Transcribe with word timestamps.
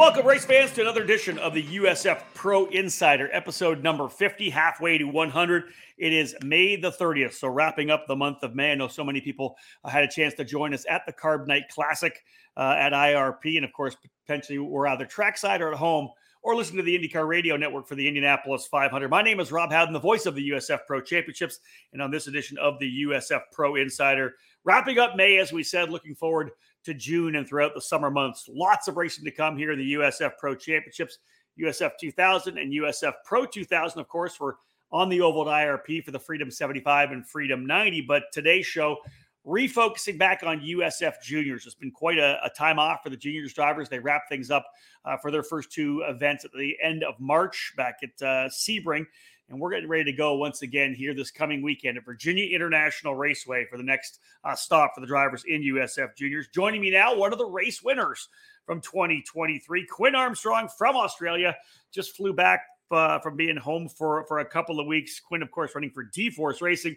welcome, 0.00 0.26
race 0.26 0.46
fans, 0.46 0.72
to 0.72 0.80
another 0.80 1.02
edition 1.02 1.36
of 1.36 1.52
the 1.52 1.62
USF 1.62 2.22
Pro 2.32 2.64
Insider, 2.68 3.28
episode 3.34 3.82
number 3.82 4.08
50, 4.08 4.48
halfway 4.48 4.96
to 4.96 5.04
100. 5.04 5.64
It 5.98 6.14
is 6.14 6.34
May 6.42 6.76
the 6.76 6.90
30th, 6.90 7.34
so 7.34 7.48
wrapping 7.48 7.90
up 7.90 8.06
the 8.06 8.16
month 8.16 8.42
of 8.42 8.54
May. 8.54 8.72
I 8.72 8.76
know 8.76 8.88
so 8.88 9.04
many 9.04 9.20
people 9.20 9.56
uh, 9.84 9.90
had 9.90 10.02
a 10.02 10.08
chance 10.08 10.32
to 10.36 10.44
join 10.44 10.72
us 10.72 10.86
at 10.88 11.02
the 11.04 11.12
Carb 11.12 11.46
Night 11.46 11.64
Classic 11.68 12.18
uh, 12.56 12.76
at 12.78 12.94
IRP, 12.94 13.56
and 13.56 13.64
of 13.66 13.74
course, 13.74 13.94
potentially 14.24 14.58
we're 14.58 14.86
either 14.86 15.04
trackside 15.04 15.60
or 15.60 15.70
at 15.70 15.76
home 15.76 16.08
or 16.42 16.56
listen 16.56 16.78
to 16.78 16.82
the 16.82 16.98
IndyCar 16.98 17.28
Radio 17.28 17.58
Network 17.58 17.86
for 17.86 17.94
the 17.94 18.08
Indianapolis 18.08 18.66
500. 18.68 19.10
My 19.10 19.20
name 19.20 19.38
is 19.38 19.52
Rob 19.52 19.70
Howden, 19.70 19.92
the 19.92 20.00
voice 20.00 20.24
of 20.24 20.34
the 20.34 20.48
USF 20.48 20.86
Pro 20.86 21.02
Championships, 21.02 21.60
and 21.92 22.00
on 22.00 22.10
this 22.10 22.26
edition 22.26 22.56
of 22.56 22.78
the 22.78 23.02
USF 23.04 23.42
Pro 23.52 23.76
Insider, 23.76 24.32
wrapping 24.64 24.98
up 24.98 25.14
May, 25.14 25.36
as 25.36 25.52
we 25.52 25.62
said, 25.62 25.90
looking 25.90 26.14
forward 26.14 26.52
to 26.84 26.94
June 26.94 27.36
and 27.36 27.46
throughout 27.46 27.74
the 27.74 27.80
summer 27.80 28.10
months. 28.10 28.48
Lots 28.48 28.88
of 28.88 28.96
racing 28.96 29.24
to 29.24 29.30
come 29.30 29.56
here 29.56 29.72
in 29.72 29.78
the 29.78 29.94
USF 29.94 30.32
Pro 30.38 30.54
Championships, 30.54 31.18
USF 31.60 31.92
2000 32.00 32.58
and 32.58 32.72
USF 32.72 33.14
Pro 33.24 33.44
2000. 33.44 34.00
Of 34.00 34.08
course, 34.08 34.38
we're 34.40 34.54
on 34.92 35.08
the 35.08 35.20
oval 35.20 35.44
IRP 35.44 36.04
for 36.04 36.10
the 36.10 36.18
Freedom 36.18 36.50
75 36.50 37.12
and 37.12 37.26
Freedom 37.28 37.66
90. 37.66 38.02
But 38.02 38.24
today's 38.32 38.66
show, 38.66 38.98
refocusing 39.46 40.18
back 40.18 40.42
on 40.42 40.60
USF 40.60 41.14
juniors. 41.22 41.66
It's 41.66 41.74
been 41.74 41.90
quite 41.90 42.18
a, 42.18 42.38
a 42.44 42.50
time 42.50 42.78
off 42.78 43.00
for 43.02 43.10
the 43.10 43.16
juniors 43.16 43.52
drivers. 43.52 43.88
They 43.88 43.98
wrap 43.98 44.22
things 44.28 44.50
up 44.50 44.66
uh, 45.04 45.16
for 45.16 45.30
their 45.30 45.42
first 45.42 45.72
two 45.72 46.02
events 46.06 46.44
at 46.44 46.50
the 46.52 46.76
end 46.82 47.04
of 47.04 47.14
March 47.18 47.72
back 47.76 48.00
at 48.02 48.26
uh, 48.26 48.48
Sebring. 48.48 49.06
And 49.50 49.58
we're 49.58 49.70
getting 49.72 49.88
ready 49.88 50.04
to 50.04 50.12
go 50.12 50.34
once 50.34 50.62
again 50.62 50.94
here 50.94 51.12
this 51.12 51.32
coming 51.32 51.60
weekend 51.60 51.98
at 51.98 52.04
Virginia 52.04 52.54
International 52.54 53.16
Raceway 53.16 53.66
for 53.68 53.76
the 53.76 53.82
next 53.82 54.20
uh, 54.44 54.54
stop 54.54 54.92
for 54.94 55.00
the 55.00 55.08
drivers 55.08 55.42
in 55.44 55.60
USF 55.62 56.16
Juniors. 56.16 56.46
Joining 56.54 56.80
me 56.80 56.90
now, 56.92 57.16
one 57.16 57.32
of 57.32 57.38
the 57.38 57.44
race 57.44 57.82
winners 57.82 58.28
from 58.64 58.80
2023, 58.80 59.86
Quinn 59.86 60.14
Armstrong 60.14 60.68
from 60.78 60.94
Australia, 60.94 61.56
just 61.92 62.16
flew 62.16 62.32
back 62.32 62.60
uh, 62.92 63.18
from 63.18 63.36
being 63.36 63.56
home 63.56 63.88
for, 63.88 64.24
for 64.28 64.38
a 64.38 64.44
couple 64.44 64.78
of 64.78 64.86
weeks. 64.86 65.18
Quinn, 65.18 65.42
of 65.42 65.50
course, 65.50 65.72
running 65.74 65.90
for 65.90 66.04
D 66.04 66.30
Force 66.30 66.62
Racing. 66.62 66.94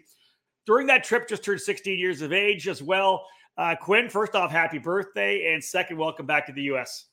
During 0.64 0.86
that 0.86 1.02
trip, 1.02 1.28
just 1.28 1.44
turned 1.44 1.60
16 1.60 1.98
years 1.98 2.22
of 2.22 2.32
age 2.32 2.68
as 2.68 2.80
well. 2.80 3.26
Uh, 3.58 3.74
Quinn, 3.74 4.08
first 4.08 4.36
off, 4.36 4.52
happy 4.52 4.78
birthday. 4.78 5.52
And 5.52 5.62
second, 5.62 5.96
welcome 5.98 6.24
back 6.26 6.46
to 6.46 6.52
the 6.52 6.62
U.S. 6.62 7.06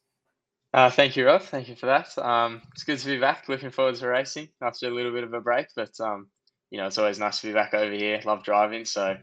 Uh, 0.74 0.90
thank 0.90 1.18
you, 1.18 1.26
Rob. 1.26 1.42
Thank 1.42 1.68
you 1.68 1.76
for 1.76 1.88
that. 1.88 2.18
Um, 2.18 2.62
it's 2.72 2.84
good 2.84 2.98
to 3.00 3.06
be 3.06 3.20
back. 3.20 3.50
Looking 3.50 3.72
forward 3.72 3.96
to 3.96 4.08
racing 4.08 4.48
after 4.62 4.88
a 4.88 4.92
little 4.92 5.12
bit 5.12 5.26
of 5.26 5.34
a 5.34 5.42
break, 5.42 5.68
but 5.76 5.92
um, 6.00 6.28
you 6.70 6.78
know 6.78 6.88
it's 6.88 6.98
always 6.98 7.20
nice 7.20 7.42
to 7.42 7.48
be 7.48 7.54
back 7.54 7.74
over 7.74 7.92
here. 7.92 8.22
Love 8.26 8.44
driving, 8.44 8.86
so 8.86 9.18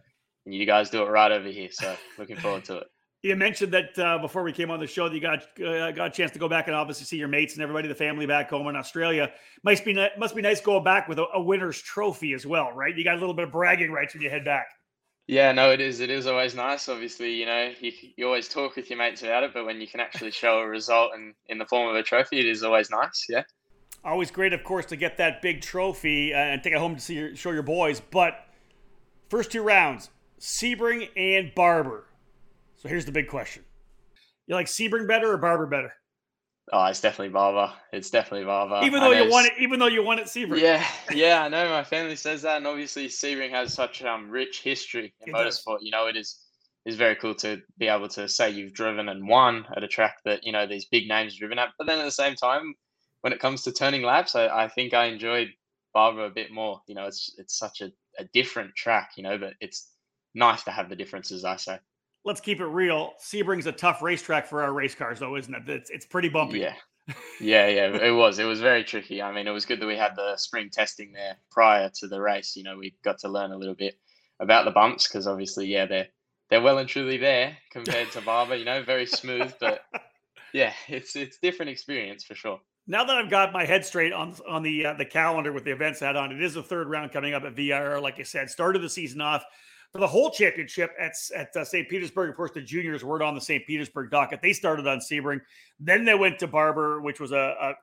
you 0.45 0.67
guys 0.67 0.91
do 0.91 1.03
it 1.03 1.09
right 1.09 1.33
over 1.33 1.49
here. 1.49 1.71
So 1.71 1.97
looking 2.19 2.37
forward 2.37 2.65
to 2.67 2.79
it. 2.79 2.87
You 3.21 3.35
mentioned 3.35 3.73
that 3.73 3.99
uh, 3.99 4.19
before 4.19 4.45
we 4.45 4.53
came 4.53 4.71
on 4.71 4.79
the 4.79 4.87
show 4.87 5.09
that 5.09 5.15
you 5.15 5.21
got 5.21 5.43
uh, 5.61 5.91
got 5.91 6.07
a 6.07 6.11
chance 6.11 6.31
to 6.31 6.39
go 6.39 6.49
back 6.49 6.69
and 6.69 6.77
obviously 6.77 7.05
see 7.05 7.17
your 7.17 7.27
mates 7.27 7.55
and 7.55 7.63
everybody, 7.65 7.89
the 7.89 7.95
family 7.97 8.27
back 8.27 8.49
home 8.49 8.69
in 8.69 8.77
Australia. 8.77 9.33
Must 9.65 9.85
be 9.85 10.09
must 10.17 10.37
be 10.37 10.41
nice 10.41 10.61
going 10.61 10.85
back 10.85 11.09
with 11.09 11.19
a, 11.19 11.27
a 11.35 11.43
winner's 11.43 11.83
trophy 11.83 12.33
as 12.33 12.47
well, 12.47 12.71
right? 12.71 12.97
You 12.97 13.03
got 13.03 13.17
a 13.17 13.19
little 13.19 13.35
bit 13.35 13.47
of 13.47 13.51
bragging 13.51 13.91
rights 13.91 14.15
when 14.15 14.23
you 14.23 14.31
head 14.31 14.45
back. 14.45 14.69
Yeah, 15.29 15.53
no, 15.53 15.71
it 15.71 15.83
is. 15.83 16.01
It 16.01 16.09
is 16.09 16.27
always 16.27 16.55
nice. 16.55 16.89
Obviously, 16.89 17.35
you 17.35 17.45
know, 17.45 17.71
you, 17.81 17.93
you 18.17 18.27
always 18.27 18.49
talk 18.49 18.77
with 18.77 18.89
your 18.89 18.99
mates 18.99 19.23
about 19.23 19.45
it, 19.45 19.51
but 19.53 19.67
when 19.67 19.79
you 19.79 19.87
can 19.87 20.01
actually 20.01 20.31
show 20.31 20.61
a 20.61 20.67
result 20.67 21.13
in, 21.15 21.35
in 21.49 21.59
the 21.59 21.67
form 21.67 21.87
of 21.91 21.97
a 21.97 22.03
trophy, 22.03 22.41
it 22.41 22.47
is 22.47 22.63
always 22.63 22.91
nice. 22.91 23.27
Yeah. 23.29 23.43
Always 24.03 24.31
great, 24.31 24.55
of 24.55 24.65
course, 24.65 24.87
to 24.87 24.97
get 24.97 25.19
that 25.19 25.43
big 25.43 25.61
trophy 25.61 26.33
uh, 26.33 26.39
and 26.39 26.63
take 26.63 26.73
it 26.73 26.79
home 26.79 26.95
to 26.95 27.01
see 27.01 27.15
your, 27.15 27.37
show 27.37 27.51
your 27.51 27.63
boys. 27.63 28.01
But 28.01 28.47
first 29.29 29.53
two 29.53 29.63
rounds, 29.63 30.09
Sebring 30.41 31.11
and 31.15 31.55
Barber. 31.55 32.07
So 32.77 32.89
here's 32.89 33.05
the 33.05 33.13
big 33.13 33.29
question: 33.29 33.65
You 34.47 34.55
like 34.55 34.67
Sebring 34.67 35.07
better 35.07 35.31
or 35.31 35.37
Barber 35.37 35.67
better? 35.67 35.93
Oh, 36.73 36.85
it's 36.87 37.01
definitely 37.01 37.33
Barber. 37.33 37.73
It's 37.93 38.11
definitely 38.11 38.45
Barber. 38.45 38.81
Even 38.85 39.01
though 39.01 39.13
you 39.13 39.31
won 39.31 39.47
it, 39.47 39.53
even 39.59 39.79
though 39.79 39.87
you 39.87 40.03
won 40.03 40.19
it, 40.19 40.27
Sebring. 40.27 40.61
Yeah, 40.61 40.87
yeah, 41.13 41.43
I 41.43 41.49
know. 41.49 41.69
My 41.69 41.85
family 41.85 42.17
says 42.17 42.43
that, 42.43 42.59
and 42.59 42.67
obviously 42.67 43.09
Sebring 43.09 43.51
has 43.51 43.73
such 43.73 44.03
um 44.03 44.31
rich 44.31 44.63
history 44.63 45.15
in 45.21 45.31
it 45.31 45.35
motorsport. 45.35 45.79
Does. 45.79 45.83
You 45.83 45.91
know, 45.91 46.07
it 46.07 46.17
is 46.17 46.39
is 46.85 46.97
very 46.97 47.17
cool 47.17 47.35
to 47.35 47.61
be 47.79 47.89
able 47.89 48.09
to 48.09 48.29
say 48.29 48.51
you've 48.51 48.73
driven 48.73 49.09
and 49.09 49.29
won 49.29 49.67
at 49.77 49.85
a 49.85 49.89
track 49.89 50.17
that 50.25 50.45
you 50.45 50.53
know 50.53 50.67
these 50.67 50.87
big 50.87 51.09
names 51.09 51.37
driven 51.37 51.59
at. 51.59 51.71
But 51.79 51.87
then 51.87 51.99
at 51.99 52.05
the 52.05 52.11
same 52.11 52.35
time, 52.35 52.75
when 53.23 53.33
it 53.33 53.41
comes 53.41 53.63
to 53.63 53.73
turning 53.73 54.03
laps, 54.03 54.35
I, 54.35 54.49
I 54.49 54.69
think 54.69 54.95
I 54.95 55.07
enjoyed 55.07 55.49
Barber 55.95 56.27
a 56.27 56.31
bit 56.31 56.53
more. 56.53 56.81
You 56.87 56.95
know, 56.95 57.07
it's 57.07 57.35
it's 57.39 57.59
such 57.59 57.81
a, 57.81 57.91
a 58.19 58.25
different 58.35 58.75
track. 58.75 59.13
You 59.17 59.23
know, 59.23 59.39
but 59.39 59.55
it's 59.61 59.91
nice 60.35 60.65
to 60.65 60.71
have 60.71 60.89
the 60.89 60.97
differences. 60.97 61.45
I 61.45 61.57
say 61.57 61.79
let's 62.25 62.41
keep 62.41 62.61
it 62.61 62.67
real. 62.67 63.13
Sebring's 63.21 63.67
a 63.67 63.73
tough 63.73 64.03
racetrack 64.03 64.47
for 64.47 64.63
our 64.63 64.73
race 64.73 64.95
cars, 64.95 65.19
though, 65.19 65.37
isn't 65.37 65.55
it? 65.55 65.69
It's, 65.69 65.91
it's 65.91 66.07
pretty 66.07 66.29
bumpy. 66.29 66.61
Yeah. 66.61 66.75
yeah, 67.41 67.67
yeah, 67.69 67.97
it 67.97 68.15
was. 68.15 68.39
It 68.39 68.45
was 68.45 68.61
very 68.61 68.85
tricky. 68.85 69.23
I 69.23 69.33
mean, 69.33 69.47
it 69.47 69.51
was 69.51 69.65
good 69.65 69.81
that 69.81 69.87
we 69.87 69.97
had 69.97 70.15
the 70.15 70.37
spring 70.37 70.69
testing 70.71 71.13
there 71.13 71.39
prior 71.51 71.91
to 72.01 72.07
the 72.07 72.21
race. 72.21 72.55
You 72.55 72.65
know, 72.65 72.77
we 72.77 72.95
got 73.03 73.19
to 73.21 73.29
learn 73.29 73.53
a 73.53 73.57
little 73.57 73.75
bit 73.75 73.95
about 74.41 74.65
the 74.67 74.71
bumps 74.71 75.09
because 75.09 75.27
obviously, 75.27 75.67
yeah, 75.67 75.87
they're 75.87 76.09
they're 76.51 76.61
well 76.61 76.79
and 76.79 76.89
truly 76.89 77.17
there 77.17 77.57
compared 77.71 78.11
to 78.13 78.21
Barber. 78.21 78.57
You 78.57 78.67
know, 78.67 78.83
very 78.83 79.07
smooth, 79.07 79.55
but 79.59 79.81
yeah, 80.53 80.73
it's 80.89 81.17
it's 81.17 81.39
different 81.39 81.71
experience 81.71 82.25
for 82.25 82.35
sure. 82.35 82.61
Now 82.87 83.05
that 83.05 83.17
I've 83.17 83.31
got 83.31 83.53
my 83.53 83.65
head 83.65 83.85
straight 83.85 84.13
on 84.13 84.35
on 84.47 84.63
the 84.63 84.87
uh, 84.87 84.95
the 84.95 85.05
calendar 85.05 85.53
with 85.53 85.65
the 85.65 85.73
events 85.73 86.03
I 86.03 86.09
had 86.09 86.17
on, 86.17 86.33
it 86.33 86.43
is 86.43 86.55
the 86.55 86.63
third 86.63 86.89
round 86.89 87.13
coming 87.13 87.35
up 87.35 87.45
at 87.45 87.55
VIR. 87.55 88.01
Like 88.01 88.21
I 88.21 88.23
said, 88.23 88.51
started 88.51 88.83
the 88.83 88.89
season 88.89 89.21
off 89.21 89.45
for 89.93 89.99
the 89.99 90.07
whole 90.07 90.31
championship 90.31 90.93
at, 91.01 91.13
at 91.35 91.57
uh, 91.57 91.65
St. 91.65 91.89
Petersburg. 91.89 92.29
Of 92.31 92.37
course, 92.37 92.51
the 92.53 92.61
juniors 92.61 93.05
weren't 93.05 93.23
on 93.23 93.35
the 93.35 93.41
St. 93.41 93.67
Petersburg 93.67 94.11
docket. 94.11 94.43
They 94.43 94.53
started 94.53 94.87
on 94.87 94.99
Sebring. 94.99 95.41
Then 95.81 96.05
they 96.05 96.15
went 96.15 96.39
to 96.41 96.47
Barber, 96.47 97.01
which 97.01 97.21
was 97.21 97.33
a, 97.33 97.37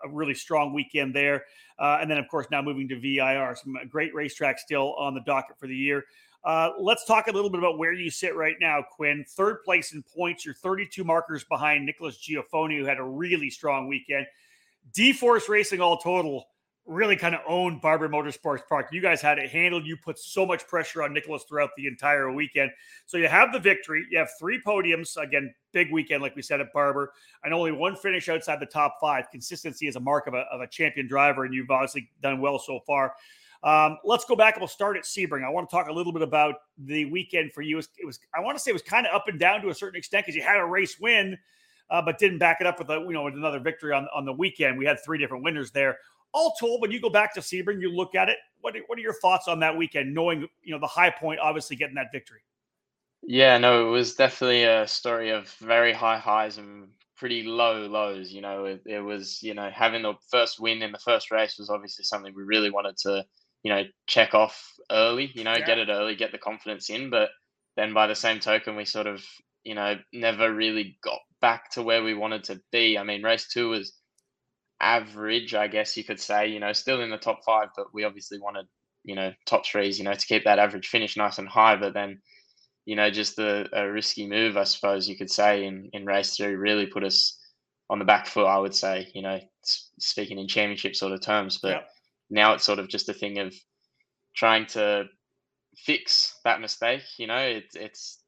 a, 0.03 0.07
a 0.07 0.09
really 0.09 0.35
strong 0.35 0.73
weekend 0.73 1.15
there. 1.15 1.45
Uh, 1.79 1.97
and 1.99 2.09
then, 2.09 2.17
of 2.17 2.27
course, 2.27 2.47
now 2.51 2.61
moving 2.61 2.87
to 2.89 2.99
VIR. 2.99 3.55
Some 3.55 3.77
great 3.89 4.13
racetracks 4.13 4.59
still 4.59 4.93
on 4.95 5.13
the 5.13 5.21
docket 5.21 5.57
for 5.57 5.67
the 5.67 5.75
year. 5.75 6.05
Uh, 6.43 6.69
let's 6.79 7.05
talk 7.05 7.27
a 7.27 7.31
little 7.31 7.49
bit 7.49 7.57
about 7.57 7.79
where 7.79 7.91
you 7.91 8.11
sit 8.11 8.35
right 8.35 8.55
now, 8.61 8.83
Quinn. 8.95 9.25
Third 9.27 9.63
place 9.63 9.93
in 9.93 10.03
points. 10.03 10.45
You're 10.45 10.53
32 10.53 11.03
markers 11.03 11.43
behind 11.43 11.85
Nicholas 11.85 12.17
Giaffone, 12.17 12.77
who 12.77 12.85
had 12.85 12.99
a 12.99 13.03
really 13.03 13.49
strong 13.49 13.87
weekend. 13.87 14.27
D 14.93 15.11
Force 15.11 15.49
Racing 15.49 15.81
all 15.81 15.97
total 15.97 16.45
really 16.85 17.15
kind 17.15 17.33
of 17.33 17.41
owned 17.47 17.81
Barber 17.81 18.07
Motorsports 18.07 18.61
Park. 18.67 18.89
You 18.91 19.01
guys 19.01 19.21
had 19.21 19.39
it 19.39 19.49
handled. 19.49 19.85
You 19.85 19.97
put 19.97 20.19
so 20.19 20.45
much 20.45 20.67
pressure 20.67 21.01
on 21.01 21.13
Nicholas 21.13 21.43
throughout 21.43 21.71
the 21.77 21.87
entire 21.87 22.31
weekend. 22.31 22.71
So 23.05 23.17
you 23.17 23.27
have 23.27 23.51
the 23.51 23.59
victory. 23.59 24.05
You 24.11 24.19
have 24.19 24.29
three 24.39 24.61
podiums. 24.61 25.17
Again, 25.17 25.53
big 25.71 25.91
weekend, 25.91 26.21
like 26.21 26.35
we 26.35 26.41
said 26.41 26.61
at 26.61 26.71
Barber, 26.73 27.11
and 27.43 27.53
only 27.53 27.71
one 27.71 27.95
finish 27.95 28.29
outside 28.29 28.59
the 28.59 28.67
top 28.67 28.97
five. 29.01 29.29
Consistency 29.31 29.87
is 29.87 29.95
a 29.95 29.99
mark 29.99 30.27
of 30.27 30.35
a, 30.35 30.45
of 30.51 30.61
a 30.61 30.67
champion 30.67 31.07
driver, 31.07 31.45
and 31.45 31.53
you've 31.53 31.71
obviously 31.71 32.09
done 32.21 32.39
well 32.39 32.59
so 32.59 32.79
far. 32.85 33.13
Um, 33.63 33.97
let's 34.03 34.25
go 34.25 34.35
back 34.35 34.55
and 34.55 34.61
we'll 34.61 34.67
start 34.67 34.95
at 34.95 35.03
Sebring. 35.03 35.43
I 35.43 35.49
want 35.49 35.67
to 35.67 35.75
talk 35.75 35.87
a 35.87 35.91
little 35.91 36.13
bit 36.13 36.21
about 36.21 36.55
the 36.77 37.05
weekend 37.05 37.51
for 37.51 37.63
you. 37.63 37.79
It 37.79 38.05
was, 38.05 38.19
I 38.35 38.39
want 38.39 38.55
to 38.57 38.63
say, 38.63 38.69
it 38.69 38.75
was 38.75 38.83
kind 38.83 39.07
of 39.07 39.15
up 39.15 39.27
and 39.27 39.39
down 39.39 39.61
to 39.63 39.69
a 39.69 39.73
certain 39.73 39.97
extent 39.97 40.25
because 40.25 40.35
you 40.35 40.43
had 40.43 40.59
a 40.59 40.65
race 40.65 40.99
win, 40.99 41.35
uh, 41.89 42.01
but 42.03 42.19
didn't 42.19 42.37
back 42.37 42.57
it 42.61 42.67
up 42.67 42.77
with 42.77 42.89
a, 42.89 42.99
you 42.99 43.13
know 43.13 43.23
with 43.23 43.33
another 43.33 43.59
victory 43.59 43.91
on 43.91 44.07
on 44.13 44.23
the 44.23 44.33
weekend. 44.33 44.77
We 44.77 44.85
had 44.85 44.97
three 45.03 45.17
different 45.17 45.43
winners 45.43 45.71
there 45.71 45.97
all 46.35 46.53
told, 46.59 46.81
when 46.81 46.91
you 46.91 46.99
go 46.99 47.09
back 47.09 47.33
to 47.33 47.39
Sebring, 47.39 47.81
you 47.81 47.89
look 47.89 48.13
at 48.13 48.29
it. 48.29 48.37
What 48.61 48.75
are, 48.75 48.81
what 48.87 48.99
are 48.99 49.01
your 49.01 49.13
thoughts 49.13 49.47
on 49.47 49.59
that 49.61 49.75
weekend? 49.75 50.13
Knowing 50.13 50.47
you 50.63 50.73
know 50.73 50.79
the 50.79 50.87
high 50.87 51.09
point, 51.09 51.39
obviously 51.39 51.75
getting 51.75 51.95
that 51.95 52.11
victory. 52.11 52.41
Yeah, 53.23 53.57
no, 53.57 53.87
it 53.87 53.91
was 53.91 54.15
definitely 54.15 54.63
a 54.63 54.87
story 54.87 55.29
of 55.31 55.49
very 55.59 55.93
high 55.93 56.19
highs 56.19 56.57
and 56.57 56.89
pretty 57.15 57.43
low 57.43 57.87
lows. 57.87 58.31
You 58.31 58.41
know, 58.41 58.65
it, 58.65 58.81
it 58.85 58.99
was 58.99 59.41
you 59.41 59.53
know 59.53 59.69
having 59.73 60.03
the 60.03 60.13
first 60.29 60.59
win 60.59 60.81
in 60.81 60.91
the 60.91 60.99
first 60.99 61.31
race 61.31 61.57
was 61.57 61.69
obviously 61.69 62.03
something 62.03 62.33
we 62.35 62.43
really 62.43 62.69
wanted 62.69 62.97
to 62.97 63.25
you 63.63 63.73
know 63.73 63.83
check 64.07 64.33
off 64.33 64.73
early. 64.91 65.31
You 65.33 65.45
know, 65.45 65.53
yeah. 65.53 65.65
get 65.65 65.79
it 65.79 65.89
early, 65.89 66.15
get 66.15 66.31
the 66.31 66.37
confidence 66.37 66.89
in. 66.89 67.09
But 67.09 67.29
then 67.77 67.93
by 67.93 68.07
the 68.07 68.15
same 68.15 68.39
token, 68.39 68.75
we 68.75 68.85
sort 68.85 69.07
of 69.07 69.23
you 69.63 69.75
know 69.75 69.97
never 70.11 70.53
really 70.53 70.97
got 71.01 71.19
back 71.39 71.71
to 71.71 71.81
where 71.81 72.03
we 72.03 72.13
wanted 72.13 72.43
to 72.45 72.61
be. 72.71 72.97
I 72.97 73.03
mean, 73.03 73.23
race 73.23 73.47
two 73.47 73.69
was 73.69 73.93
average, 74.79 75.53
I 75.53 75.67
guess 75.67 75.95
you 75.97 76.03
could 76.03 76.19
say. 76.19 76.47
You 76.47 76.59
know, 76.59 76.73
still 76.73 77.01
in 77.01 77.09
the 77.09 77.17
top 77.17 77.43
five, 77.45 77.69
but 77.75 77.93
we 77.93 78.03
obviously 78.03 78.39
wanted, 78.39 78.65
you 79.03 79.15
know, 79.15 79.31
top 79.45 79.65
threes. 79.65 79.97
You 79.97 80.05
know, 80.05 80.13
to 80.13 80.25
keep 80.25 80.43
that 80.45 80.59
average 80.59 80.87
finish 80.87 81.17
nice 81.17 81.37
and 81.37 81.47
high. 81.47 81.75
But 81.75 81.93
then, 81.93 82.21
you 82.85 82.95
know, 82.95 83.09
just 83.09 83.39
a, 83.39 83.67
a 83.73 83.91
risky 83.91 84.27
move, 84.27 84.57
I 84.57 84.63
suppose 84.63 85.09
you 85.09 85.17
could 85.17 85.31
say, 85.31 85.65
in 85.65 85.89
in 85.93 86.05
race 86.05 86.35
three 86.35 86.55
really 86.55 86.85
put 86.85 87.03
us 87.03 87.39
on 87.89 87.99
the 87.99 88.05
back 88.05 88.27
foot. 88.27 88.47
I 88.47 88.57
would 88.57 88.75
say, 88.75 89.07
you 89.13 89.21
know, 89.21 89.39
speaking 89.63 90.39
in 90.39 90.47
championship 90.47 90.95
sort 90.95 91.13
of 91.13 91.21
terms. 91.21 91.59
But 91.61 91.69
yep. 91.69 91.89
now 92.29 92.53
it's 92.53 92.63
sort 92.63 92.79
of 92.79 92.87
just 92.87 93.09
a 93.09 93.13
thing 93.13 93.39
of 93.39 93.53
trying 94.35 94.65
to 94.67 95.05
fix 95.77 96.39
that 96.43 96.61
mistake. 96.61 97.03
You 97.17 97.27
know, 97.27 97.37
it's 97.37 97.75
it's 97.75 98.19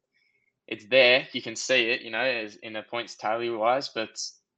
it's 0.66 0.86
there. 0.88 1.26
You 1.32 1.42
can 1.42 1.56
see 1.56 1.90
it. 1.90 2.02
You 2.02 2.10
know, 2.10 2.20
as 2.20 2.56
in 2.56 2.76
a 2.76 2.82
points 2.82 3.16
tally 3.16 3.50
wise, 3.50 3.90
but 3.94 4.10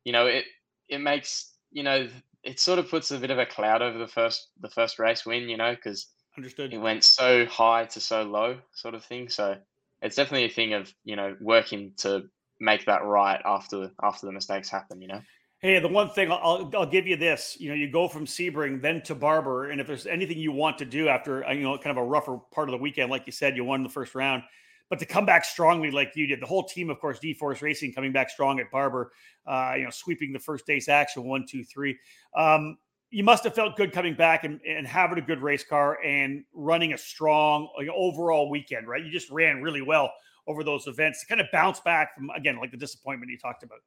you 0.05 0.13
know 0.13 0.27
it 0.27 0.45
it 0.89 0.99
makes 0.99 1.50
you 1.71 1.83
know, 1.83 2.09
it 2.43 2.59
sort 2.61 2.79
of 2.79 2.89
puts 2.89 3.11
a 3.11 3.19
bit 3.19 3.31
of 3.31 3.39
a 3.39 3.47
cloud 3.47 3.83
over 3.83 3.99
the 3.99 4.09
first 4.09 4.49
the 4.61 4.71
first 4.71 4.99
race 4.99 5.27
win, 5.27 5.49
you 5.49 5.57
know, 5.57 5.75
because 5.75 6.07
understood 6.37 6.73
it 6.73 6.79
went 6.79 7.05
so 7.05 7.47
high 7.47 7.85
to 7.87 8.01
so 8.01 8.23
low, 8.23 8.59
sort 8.73 8.95
of 8.95 9.05
thing. 9.05 9.29
So 9.29 9.57
it's 10.03 10.17
definitely 10.17 10.47
a 10.47 10.51
thing 10.51 10.73
of 10.73 10.93
you 11.05 11.17
know 11.17 11.37
working 11.41 11.93
to 11.99 12.25
make 12.61 12.85
that 12.87 13.05
right 13.05 13.41
after 13.45 13.91
after 14.03 14.27
the 14.27 14.33
mistakes 14.33 14.69
happen, 14.69 15.01
you 15.01 15.09
know. 15.09 15.21
Hey, 15.61 15.79
the 15.79 15.89
one 15.89 16.09
thing 16.09 16.33
I'll, 16.33 16.71
I'll 16.75 16.87
give 16.87 17.07
you 17.07 17.17
this, 17.17 17.59
you 17.61 17.69
know, 17.69 17.75
you 17.75 17.91
go 17.91 18.09
from 18.09 18.25
Sebring 18.25 18.81
then 18.81 19.03
to 19.03 19.15
Barber, 19.15 19.69
and 19.69 19.79
if 19.79 19.87
there's 19.87 20.07
anything 20.07 20.39
you 20.39 20.53
want 20.53 20.79
to 20.79 20.87
do 20.87 21.09
after, 21.09 21.45
uh, 21.45 21.53
you 21.53 21.65
know, 21.65 21.77
kind 21.77 21.99
of 21.99 22.03
a 22.03 22.07
rougher 22.07 22.39
part 22.51 22.71
of 22.71 22.73
the 22.73 22.79
weekend, 22.79 23.11
like 23.11 23.27
you 23.27 23.33
said, 23.33 23.57
you 23.57 23.65
won 23.65 23.83
the 23.83 23.91
first 23.91 24.15
round, 24.15 24.43
but 24.91 24.99
to 24.99 25.07
come 25.07 25.25
back 25.25 25.45
strongly 25.45 25.91
like 25.91 26.13
you 26.17 26.27
did, 26.27 26.43
the 26.43 26.47
whole 26.47 26.65
team, 26.65 26.91
of 26.91 27.01
course, 27.01 27.19
D 27.19 27.33
Force 27.33 27.63
Racing 27.63 27.95
coming 27.95 28.13
back 28.13 28.29
strong 28.29 28.61
at 28.61 28.71
Barber, 28.71 29.13
uh, 29.47 29.75
you 29.77 29.85
know, 29.85 29.91
sweeping 29.91 30.33
the 30.33 30.39
first 30.39 30.67
day's 30.67 30.89
action, 30.89 31.25
one, 31.25 31.47
two, 31.49 31.65
three. 31.65 31.97
Um, 32.37 32.77
you 33.11 33.25
must 33.25 33.45
have 33.45 33.55
felt 33.55 33.77
good 33.77 33.93
coming 33.93 34.15
back 34.15 34.45
and, 34.45 34.61
and 34.69 34.87
having 34.87 35.19
a 35.19 35.23
good 35.23 35.41
race 35.41 35.65
car 35.65 35.99
and 36.05 36.45
running 36.53 36.93
a 36.93 36.99
strong 36.99 37.69
like, 37.77 37.89
overall 37.95 38.51
weekend, 38.51 38.87
right? 38.87 39.05
You 39.05 39.11
just 39.11 39.31
ran 39.31 39.63
really 39.63 39.83
well 39.83 40.13
over 40.47 40.63
those 40.65 40.87
events 40.87 41.21
to 41.21 41.27
kind 41.27 41.41
of 41.41 41.47
bounce 41.53 41.81
back 41.81 42.15
from, 42.15 42.31
again, 42.31 42.59
like 42.59 42.71
the 42.71 42.77
disappointment 42.77 43.31
you 43.31 43.39
talked 43.39 43.63
about. 43.63 43.79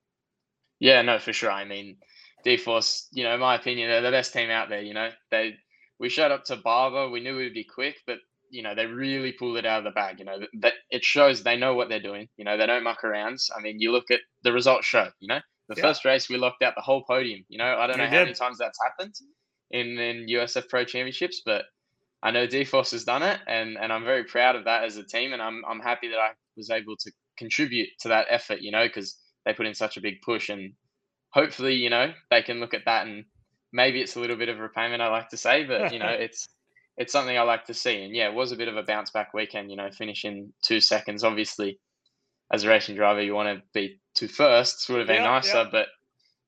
Yeah, 0.80 1.02
no, 1.02 1.20
for 1.20 1.32
sure. 1.32 1.52
I 1.52 1.64
mean, 1.64 1.98
D-Force, 2.44 3.08
you 3.12 3.24
know, 3.24 3.34
in 3.34 3.40
my 3.40 3.56
opinion, 3.56 3.90
they're 3.90 4.02
the 4.02 4.12
best 4.12 4.34
team 4.34 4.50
out 4.50 4.70
there. 4.70 4.82
You 4.82 4.94
know, 4.94 5.10
they 5.32 5.56
we 6.00 6.10
showed 6.10 6.32
up 6.32 6.44
to 6.46 6.58
Barber. 6.58 7.10
We 7.10 7.22
knew 7.22 7.38
we'd 7.38 7.54
be 7.54 7.64
quick, 7.64 8.02
but 8.06 8.18
you 8.54 8.62
know, 8.62 8.76
they 8.76 8.86
really 8.86 9.32
pulled 9.32 9.58
it 9.58 9.66
out 9.66 9.80
of 9.80 9.84
the 9.84 9.92
bag. 9.92 10.20
You 10.20 10.26
know, 10.26 10.40
that 10.62 10.74
it 10.90 11.04
shows 11.04 11.44
they 11.44 11.58
know 11.58 11.76
what 11.76 11.90
they're 11.90 12.00
doing. 12.00 12.30
You 12.38 12.46
know, 12.46 12.58
they 12.58 12.66
don't 12.66 12.84
muck 12.84 13.04
around. 13.04 13.40
I 13.56 13.62
mean, 13.62 13.80
you 13.80 13.92
look 13.92 14.12
at 14.12 14.22
the 14.44 14.54
results 14.54 14.86
show. 14.86 15.10
You 15.20 15.28
know, 15.28 15.40
the 15.70 15.76
yeah. 15.78 15.84
first 15.84 16.06
race 16.06 16.30
we 16.30 16.38
locked 16.38 16.64
out 16.64 16.76
the 16.76 16.82
whole 16.82 17.04
podium. 17.04 17.44
You 17.50 17.58
know, 17.58 17.76
I 17.78 17.88
don't 17.88 17.98
know 17.98 18.06
how 18.06 18.24
many 18.24 18.34
times 18.34 18.58
that's 18.58 18.80
happened 18.84 19.16
in 19.72 19.98
in 19.98 20.28
USF 20.28 20.70
Pro 20.70 20.86
Championships, 20.86 21.42
but 21.46 21.66
I 22.22 22.32
know 22.32 22.48
D-Force 22.48 22.92
has 22.92 23.04
done 23.04 23.24
it, 23.24 23.40
and 23.48 23.78
and 23.78 23.92
I'm 23.92 24.06
very 24.06 24.24
proud 24.24 24.56
of 24.56 24.66
that 24.66 24.84
as 24.84 24.98
a 24.98 25.04
team, 25.04 25.34
and 25.34 25.42
I'm 25.42 25.64
I'm 25.68 25.80
happy 25.80 26.10
that 26.10 26.20
I 26.20 26.30
was 26.56 26.70
able 26.70 26.96
to 26.98 27.12
contribute 27.38 27.90
to 28.02 28.10
that 28.10 28.28
effort. 28.30 28.62
You 28.62 28.72
know, 28.72 28.86
because 28.86 29.18
they 29.46 29.54
put 29.54 29.66
in 29.66 29.74
such 29.76 29.98
a 29.98 30.02
big 30.02 30.22
push 30.22 30.50
and 30.50 30.74
hopefully 31.30 31.76
you 31.76 31.90
know 31.90 32.14
they 32.30 32.42
can 32.42 32.60
look 32.60 32.74
at 32.74 32.86
that 32.86 33.08
and 33.08 33.26
maybe 33.72 34.02
it's 34.02 34.16
a 34.16 34.20
little 34.20 34.36
bit 34.36 34.50
of 34.50 34.60
repayment 34.60 35.02
i 35.02 35.08
like 35.10 35.30
to 35.30 35.38
say 35.38 35.64
but 35.64 35.92
you 35.92 36.00
know 36.00 36.08
it's 36.10 36.48
it's 36.98 37.12
something 37.12 37.38
i 37.38 37.42
like 37.42 37.66
to 37.66 37.74
see 37.74 38.04
and 38.04 38.16
yeah 38.16 38.28
it 38.28 38.34
was 38.34 38.52
a 38.52 38.56
bit 38.56 38.68
of 38.68 38.78
a 38.78 38.84
bounce 38.84 39.12
back 39.12 39.34
weekend 39.34 39.70
you 39.70 39.78
know 39.78 39.90
finishing 39.92 40.52
two 40.64 40.80
seconds 40.80 41.24
obviously 41.24 41.80
as 42.52 42.64
a 42.64 42.70
racing 42.70 42.96
driver 42.96 43.22
you 43.22 43.34
want 43.34 43.58
to 43.58 43.64
be 43.74 44.00
two 44.16 44.28
firsts 44.28 44.88
would 44.90 45.00
have 45.00 45.08
been 45.08 45.18
yeah, 45.18 45.30
nicer 45.30 45.58
yeah. 45.58 45.70
but 45.72 45.88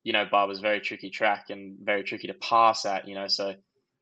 you 0.03 0.13
know 0.13 0.25
bar 0.30 0.47
was 0.47 0.59
very 0.59 0.80
tricky 0.80 1.09
track 1.09 1.45
and 1.50 1.77
very 1.81 2.03
tricky 2.03 2.27
to 2.27 2.33
pass 2.36 2.86
at 2.86 3.07
you 3.07 3.15
know 3.15 3.27
so 3.27 3.53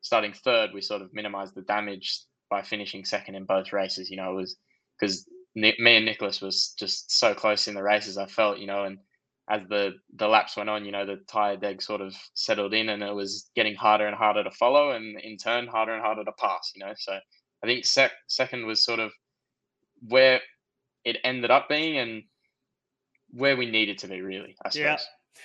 starting 0.01 0.33
third 0.33 0.71
we 0.73 0.81
sort 0.81 1.01
of 1.01 1.13
minimized 1.13 1.55
the 1.55 1.61
damage 1.61 2.21
by 2.49 2.61
finishing 2.61 3.05
second 3.05 3.35
in 3.35 3.45
both 3.45 3.71
races 3.71 4.09
you 4.09 4.17
know 4.17 4.31
it 4.31 4.35
was 4.35 4.57
because 4.99 5.25
me 5.55 5.73
and 5.79 6.05
Nicholas 6.05 6.41
was 6.41 6.73
just 6.79 7.11
so 7.11 7.33
close 7.33 7.67
in 7.67 7.75
the 7.75 7.83
races. 7.83 8.17
I 8.17 8.25
felt, 8.25 8.57
you 8.59 8.67
know, 8.67 8.85
and 8.85 8.97
as 9.49 9.61
the 9.69 9.93
the 10.15 10.27
laps 10.27 10.55
went 10.55 10.69
on, 10.69 10.85
you 10.85 10.91
know, 10.91 11.05
the 11.05 11.17
tire 11.27 11.57
deg 11.57 11.81
sort 11.81 12.01
of 12.01 12.15
settled 12.33 12.73
in, 12.73 12.89
and 12.89 13.03
it 13.03 13.13
was 13.13 13.49
getting 13.55 13.75
harder 13.75 14.07
and 14.07 14.15
harder 14.15 14.43
to 14.43 14.51
follow, 14.51 14.91
and 14.91 15.19
in 15.19 15.37
turn, 15.37 15.67
harder 15.67 15.93
and 15.93 16.01
harder 16.01 16.23
to 16.23 16.31
pass. 16.33 16.71
You 16.75 16.85
know, 16.85 16.93
so 16.97 17.13
I 17.63 17.67
think 17.67 17.85
sec- 17.85 18.11
second 18.27 18.65
was 18.65 18.83
sort 18.83 18.99
of 18.99 19.11
where 20.07 20.41
it 21.03 21.17
ended 21.23 21.51
up 21.51 21.67
being, 21.67 21.97
and 21.97 22.23
where 23.31 23.57
we 23.57 23.69
needed 23.69 23.97
to 23.99 24.07
be, 24.07 24.21
really. 24.21 24.55
I 24.63 24.69
suppose. 24.69 24.83
Yeah. 24.83 24.97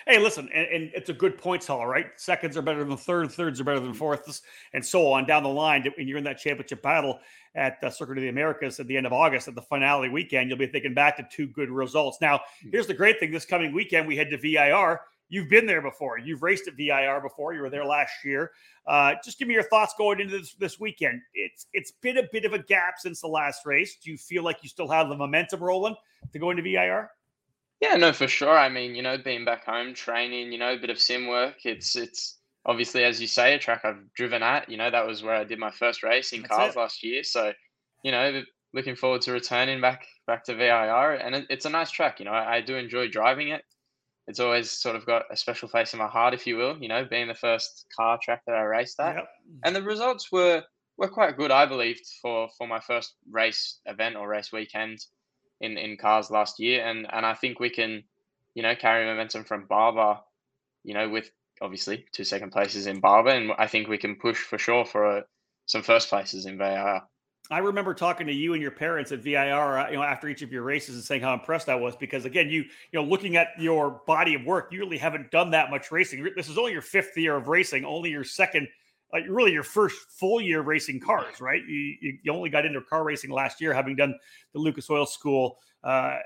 Hey, 0.07 0.19
listen, 0.19 0.49
and, 0.55 0.67
and, 0.69 0.91
it's 0.95 1.11
a 1.11 1.15
good 1.15 1.39
points 1.39 1.67
haul, 1.67 1.87
right? 1.87 2.07
Seconds 2.17 2.57
are 2.57 2.63
better 2.63 2.85
than 2.85 2.97
third, 2.97 3.31
thirds 3.31 3.61
are 3.61 3.65
better 3.65 3.81
than 3.81 3.95
fourths, 3.95 4.43
and 4.73 4.85
so 4.85 5.11
on 5.13 5.27
down 5.27 5.43
the 5.43 5.49
line. 5.49 5.85
When 5.97 6.07
you're 6.07 6.19
in 6.19 6.25
that 6.25 6.39
championship 6.39 6.83
battle 6.83 7.21
at 7.55 7.81
the 7.81 7.91
Circuit 7.91 8.19
of 8.19 8.23
the 8.23 8.29
Americas 8.29 8.79
at 8.81 8.87
the 8.87 8.97
end 8.97 9.07
of 9.07 9.13
August 9.13 9.49
at 9.49 9.55
the 9.55 9.63
finale 9.63 10.09
weekend, 10.09 10.49
you'll 10.49 10.59
be 10.59 10.67
thinking 10.67 10.95
back 10.95 11.17
to 11.17 11.27
two 11.31 11.47
good 11.49 11.71
results. 11.71 12.19
Now, 12.21 12.41
hmm. 12.63 12.71
here's 12.71 12.87
the 12.87 12.95
great 12.95 13.19
thing: 13.19 13.31
this 13.31 13.45
coming 13.45 13.73
weekend 13.73 14.07
we 14.07 14.17
head 14.17 14.31
to 14.31 14.39
VIR. 14.39 15.01
You've 15.31 15.51
been 15.51 15.67
there 15.67 15.83
before. 15.83 16.19
You've 16.19 16.43
raced 16.43 16.69
at 16.69 16.75
VIR 16.75 17.21
before. 17.21 17.53
You 17.53 17.61
were 17.61 17.69
there 17.69 17.85
last 17.85 18.25
year. 18.25 18.51
Uh, 18.87 19.15
just 19.23 19.39
give 19.39 19.47
me 19.47 19.53
your 19.53 19.63
thoughts 19.63 19.93
going 19.99 20.21
into 20.21 20.39
this, 20.39 20.55
this 20.55 20.81
weekend. 20.81 21.21
It's 21.35 21.67
it's 21.73 21.93
been 22.01 22.19
a 22.19 22.23
bit 22.33 22.45
of 22.45 22.55
a 22.55 22.59
gap 22.59 22.95
since 22.99 23.21
the 23.21 23.29
last 23.29 23.67
race. 23.67 23.97
Do 24.03 24.11
you 24.11 24.17
feel 24.17 24.43
like 24.43 24.59
you 24.63 24.69
still 24.69 24.89
have 24.89 25.09
the 25.09 25.17
momentum 25.17 25.61
rolling 25.61 25.97
to 26.33 26.39
go 26.39 26.51
into 26.51 26.63
VIR? 26.63 27.11
Yeah, 27.81 27.95
no, 27.95 28.13
for 28.13 28.27
sure. 28.27 28.57
I 28.59 28.69
mean, 28.69 28.95
you 28.95 29.03
know, 29.03 29.19
being 29.19 29.45
back 29.45 29.65
home, 29.65 29.95
training, 29.95 30.53
you 30.53 30.59
know, 30.59 30.73
a 30.73 30.79
bit 30.79 30.91
of 30.91 31.01
sim 31.01 31.29
work. 31.29 31.65
It's 31.65 31.95
it's 31.95 32.39
obviously, 32.67 33.05
as 33.05 33.21
you 33.21 33.27
say, 33.27 33.55
a 33.55 33.59
track 33.59 33.85
I've 33.85 34.13
driven 34.15 34.43
at. 34.43 34.69
You 34.69 34.77
know, 34.77 34.91
that 34.91 35.07
was 35.07 35.23
where 35.23 35.35
I 35.35 35.45
did 35.45 35.59
my 35.59 35.71
first 35.71 36.03
race 36.03 36.33
in 36.33 36.43
That's 36.43 36.55
cars 36.55 36.75
it. 36.75 36.79
last 36.79 37.05
year. 37.05 37.23
So, 37.23 37.53
you 38.03 38.11
know, 38.11 38.43
looking 38.75 38.97
forward 38.97 39.23
to 39.23 39.33
returning 39.33 39.81
back 39.81 40.07
back 40.27 40.45
to 40.45 40.55
VIR, 40.55 41.15
and 41.15 41.37
it, 41.37 41.47
it's 41.51 41.67
a 41.67 41.71
nice 41.71 41.91
track. 41.91 42.19
You 42.19 42.27
know, 42.27 42.33
I, 42.33 42.57
I, 42.57 42.61
do 42.61 42.77
enjoy 42.77 43.09
driving 43.09 43.49
it. 43.49 43.63
It's 44.27 44.41
always 44.41 44.71
sort 44.71 44.97
of 44.97 45.07
got 45.07 45.23
a 45.31 45.37
special 45.37 45.69
place 45.69 45.93
in 45.93 46.01
my 46.01 46.09
heart, 46.09 46.35
if 46.35 46.47
you 46.47 46.57
will. 46.57 46.77
You 46.79 46.89
know, 46.89 47.05
being 47.05 47.29
the 47.29 47.35
first 47.35 47.87
car 47.97 48.19
track 48.23 48.43
that 48.47 48.57
I 48.57 48.63
raced 48.63 48.99
at, 48.99 49.17
yep. 49.17 49.29
and 49.65 49.75
the 49.75 49.83
results 49.83 50.33
were 50.33 50.65
were 50.97 51.09
quite 51.09 51.37
good, 51.37 51.53
I 51.53 51.65
believed, 51.65 52.05
for 52.21 52.49
for 52.59 52.67
my 52.67 52.81
first 52.81 53.15
race 53.31 53.79
event 53.87 54.17
or 54.17 54.29
race 54.29 54.51
weekend 54.51 54.99
in 55.61 55.77
in 55.79 55.97
cars 55.97 56.31
last 56.31 56.59
year, 56.61 56.85
and 56.87 57.07
and 57.13 57.27
I 57.27 57.35
think 57.35 57.61
we 57.61 57.71
can, 57.71 58.05
you 58.55 58.63
know, 58.63 58.75
carry 58.75 59.05
momentum 59.05 59.45
from 59.45 59.67
Barber, 59.67 60.21
you 60.85 60.95
know, 60.95 61.09
with 61.09 61.31
obviously 61.61 62.07
two 62.13 62.25
second 62.25 62.53
places 62.53 62.87
in 62.87 63.01
Barber, 63.01 63.31
and 63.31 63.53
I 63.59 63.67
think 63.67 63.89
we 63.89 63.99
can 63.99 64.17
push 64.17 64.39
for 64.39 64.59
sure 64.59 64.85
for 64.85 65.19
uh, 65.19 65.21
some 65.67 65.83
first 65.83 66.09
places 66.09 66.47
in 66.47 66.59
VIR. 66.59 67.03
I 67.51 67.59
remember 67.59 67.95
talking 67.95 68.27
to 68.27 68.33
you 68.33 68.53
and 68.53 68.61
your 68.61 68.71
parents 68.71 69.11
at 69.11 69.21
VIR, 69.21 69.79
uh, 69.79 69.91
you 69.91 69.97
know, 69.97 70.03
after 70.03 70.29
each 70.29 70.43
of 70.43 70.53
your 70.53 70.63
races 70.63 70.97
and 70.97 71.05
saying 71.05 71.23
how 71.23 71.33
impressed 71.33 71.71
I 71.71 71.77
was 71.77 71.97
because 71.97 72.27
again, 72.27 72.51
you, 72.51 72.63
you 72.63 73.01
know, 73.01 73.05
looking 73.05 73.37
at 73.37 73.49
your 73.59 74.03
body 74.07 74.35
of 74.35 74.45
work, 74.45 74.69
you 74.71 74.81
really 74.81 74.99
haven't 74.99 75.31
done 75.31 75.51
that 75.53 75.71
much 75.71 75.91
racing. 75.91 76.29
This 76.37 76.51
is 76.51 76.59
only 76.59 76.73
your 76.73 76.83
fifth 76.83 77.17
year 77.17 77.37
of 77.37 77.49
racing, 77.49 77.87
only 77.87 78.11
your 78.11 78.25
second 78.25 78.69
like 79.13 79.25
really 79.29 79.53
your 79.53 79.63
first 79.63 79.97
full 80.11 80.41
year 80.41 80.61
racing 80.61 81.01
cars, 81.01 81.41
right? 81.41 81.63
You, 81.67 81.97
you, 82.01 82.19
you 82.23 82.33
only 82.33 82.51
got 82.51 82.67
into 82.67 82.81
car 82.83 83.05
racing 83.05 83.31
last 83.31 83.61
year, 83.61 83.73
having 83.73 83.97
done 83.97 84.15
the 84.53 84.59
Lucas 84.59 84.89
Oil 84.91 85.07
School. 85.07 85.59
Uh, 85.85 86.17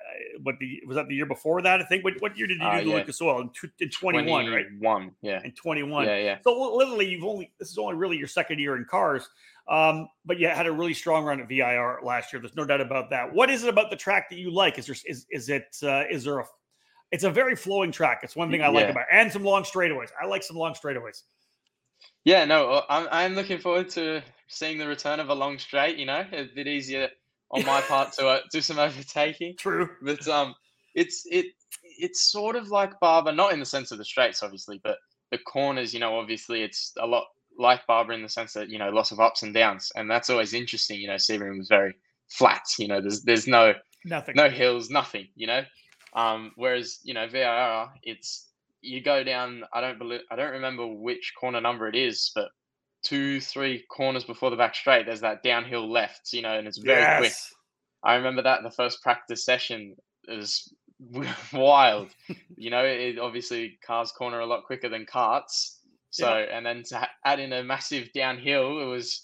what 0.43 0.55
the 0.61 0.81
was 0.87 0.96
that 0.96 1.06
the 1.08 1.14
year 1.14 1.26
before 1.26 1.61
that? 1.61 1.81
I 1.81 1.84
think. 1.84 2.05
What, 2.05 2.14
what 2.20 2.37
year 2.38 2.46
did 2.46 2.55
you 2.55 2.61
do 2.61 2.67
uh, 2.67 2.79
the 2.79 2.87
yeah. 2.87 2.94
Lucas 2.96 3.20
Oil 3.20 3.43
in, 3.43 3.50
in 3.81 3.90
twenty 3.90 4.23
one? 4.23 4.46
Right, 4.49 4.64
one. 4.79 5.12
Yeah, 5.20 5.43
in 5.44 5.52
twenty 5.52 5.82
one. 5.82 6.06
Yeah, 6.06 6.17
yeah. 6.17 6.38
So 6.43 6.75
literally, 6.75 7.08
you've 7.08 7.25
only 7.25 7.52
this 7.58 7.70
is 7.70 7.76
only 7.76 7.94
really 7.94 8.17
your 8.17 8.29
second 8.29 8.58
year 8.61 8.76
in 8.76 8.87
cars. 8.87 9.29
Um, 9.69 10.08
but 10.24 10.39
you 10.39 10.48
had 10.48 10.67
a 10.67 10.72
really 10.72 10.94
strong 10.94 11.24
run 11.24 11.41
at 11.41 11.48
VIR 11.48 12.01
last 12.03 12.32
year. 12.32 12.41
There's 12.41 12.56
no 12.56 12.65
doubt 12.65 12.81
about 12.81 13.10
that. 13.10 13.32
What 13.32 13.51
is 13.51 13.62
it 13.62 13.69
about 13.69 13.91
the 13.91 13.96
track 13.96 14.31
that 14.31 14.39
you 14.39 14.51
like? 14.51 14.79
Is 14.79 14.86
there 14.86 14.96
is 15.06 15.27
is 15.31 15.51
it 15.51 15.77
uh, 15.82 16.05
is 16.10 16.24
there 16.24 16.39
a 16.39 16.46
it's 17.12 17.24
a 17.24 17.31
very 17.31 17.55
flowing 17.55 17.93
track. 17.93 18.20
It's 18.22 18.34
one 18.34 18.51
thing 18.51 18.62
I 18.62 18.69
like 18.69 18.89
about 18.89 19.03
it. 19.03 19.08
and 19.12 19.31
some 19.31 19.44
long 19.44 19.65
straightaways. 19.65 20.08
I 20.20 20.27
like 20.27 20.43
some 20.43 20.56
long 20.56 20.72
straightaways. 20.72 21.22
Yeah, 22.24 22.44
no, 22.44 22.82
I'm 22.88 23.08
I'm 23.10 23.34
looking 23.34 23.58
forward 23.58 23.88
to 23.90 24.22
seeing 24.48 24.78
the 24.78 24.86
return 24.86 25.20
of 25.20 25.28
a 25.28 25.34
long 25.34 25.58
straight. 25.58 25.96
You 25.98 26.06
know, 26.06 26.24
a 26.32 26.48
bit 26.54 26.68
easier 26.68 27.08
on 27.50 27.64
my 27.64 27.80
part 27.88 28.12
to 28.14 28.26
uh, 28.26 28.40
do 28.52 28.60
some 28.60 28.78
overtaking. 28.78 29.56
True, 29.58 29.88
but 30.02 30.26
um, 30.28 30.54
it's 30.94 31.24
it 31.30 31.46
it's 31.98 32.30
sort 32.30 32.56
of 32.56 32.68
like 32.68 32.98
Barber, 33.00 33.32
not 33.32 33.52
in 33.52 33.60
the 33.60 33.66
sense 33.66 33.90
of 33.90 33.98
the 33.98 34.04
straights, 34.04 34.42
obviously, 34.42 34.80
but 34.82 34.98
the 35.30 35.38
corners. 35.38 35.92
You 35.92 36.00
know, 36.00 36.18
obviously, 36.18 36.62
it's 36.62 36.92
a 37.00 37.06
lot 37.06 37.24
like 37.58 37.86
Barber 37.86 38.12
in 38.12 38.22
the 38.22 38.28
sense 38.28 38.52
that 38.54 38.68
you 38.68 38.78
know 38.78 38.90
lots 38.90 39.10
of 39.10 39.20
ups 39.20 39.42
and 39.42 39.52
downs, 39.52 39.90
and 39.96 40.10
that's 40.10 40.30
always 40.30 40.54
interesting. 40.54 41.00
You 41.00 41.08
know, 41.08 41.14
Sebring 41.14 41.58
was 41.58 41.68
very 41.68 41.94
flat. 42.28 42.62
You 42.78 42.88
know, 42.88 43.00
there's 43.00 43.22
there's 43.22 43.46
no 43.46 43.74
nothing, 44.04 44.34
no 44.36 44.48
hills, 44.48 44.90
nothing. 44.90 45.28
You 45.34 45.48
know, 45.48 45.64
um, 46.14 46.52
whereas 46.56 47.00
you 47.02 47.14
know 47.14 47.26
VIR, 47.26 47.88
it's 48.02 48.48
you 48.82 49.01
go 49.01 49.24
down. 49.24 49.62
I 49.72 49.81
don't 49.81 49.98
believe. 49.98 50.20
I 50.31 50.36
don't 50.36 50.53
remember 50.53 50.86
which 50.86 51.32
corner 51.39 51.60
number 51.60 51.89
it 51.89 51.96
is, 51.96 52.31
but 52.34 52.51
two, 53.03 53.41
three 53.41 53.84
corners 53.91 54.24
before 54.24 54.51
the 54.51 54.56
back 54.56 54.74
straight, 54.74 55.06
there's 55.06 55.20
that 55.20 55.43
downhill 55.43 55.91
left. 55.91 56.32
You 56.32 56.43
know, 56.43 56.58
and 56.58 56.67
it's 56.67 56.79
very 56.79 57.01
yes. 57.01 57.19
quick. 57.19 57.32
I 58.05 58.17
remember 58.17 58.43
that 58.43 58.62
the 58.62 58.70
first 58.70 59.03
practice 59.03 59.44
session 59.44 59.96
is 60.29 60.72
wild. 61.53 62.08
you 62.56 62.70
know, 62.70 62.84
it 62.84 63.19
obviously 63.19 63.79
cars 63.86 64.12
corner 64.12 64.41
a 64.41 64.46
lot 64.46 64.65
quicker 64.65 64.89
than 64.89 65.06
carts. 65.06 65.79
So, 66.10 66.36
yeah. 66.36 66.56
and 66.56 66.67
then 66.67 66.82
to 66.89 67.08
add 67.24 67.41
in 67.41 67.55
a 67.55 67.65
massive 67.65 68.12
downhill, 68.12 68.81
it 68.81 68.84
was 68.84 69.22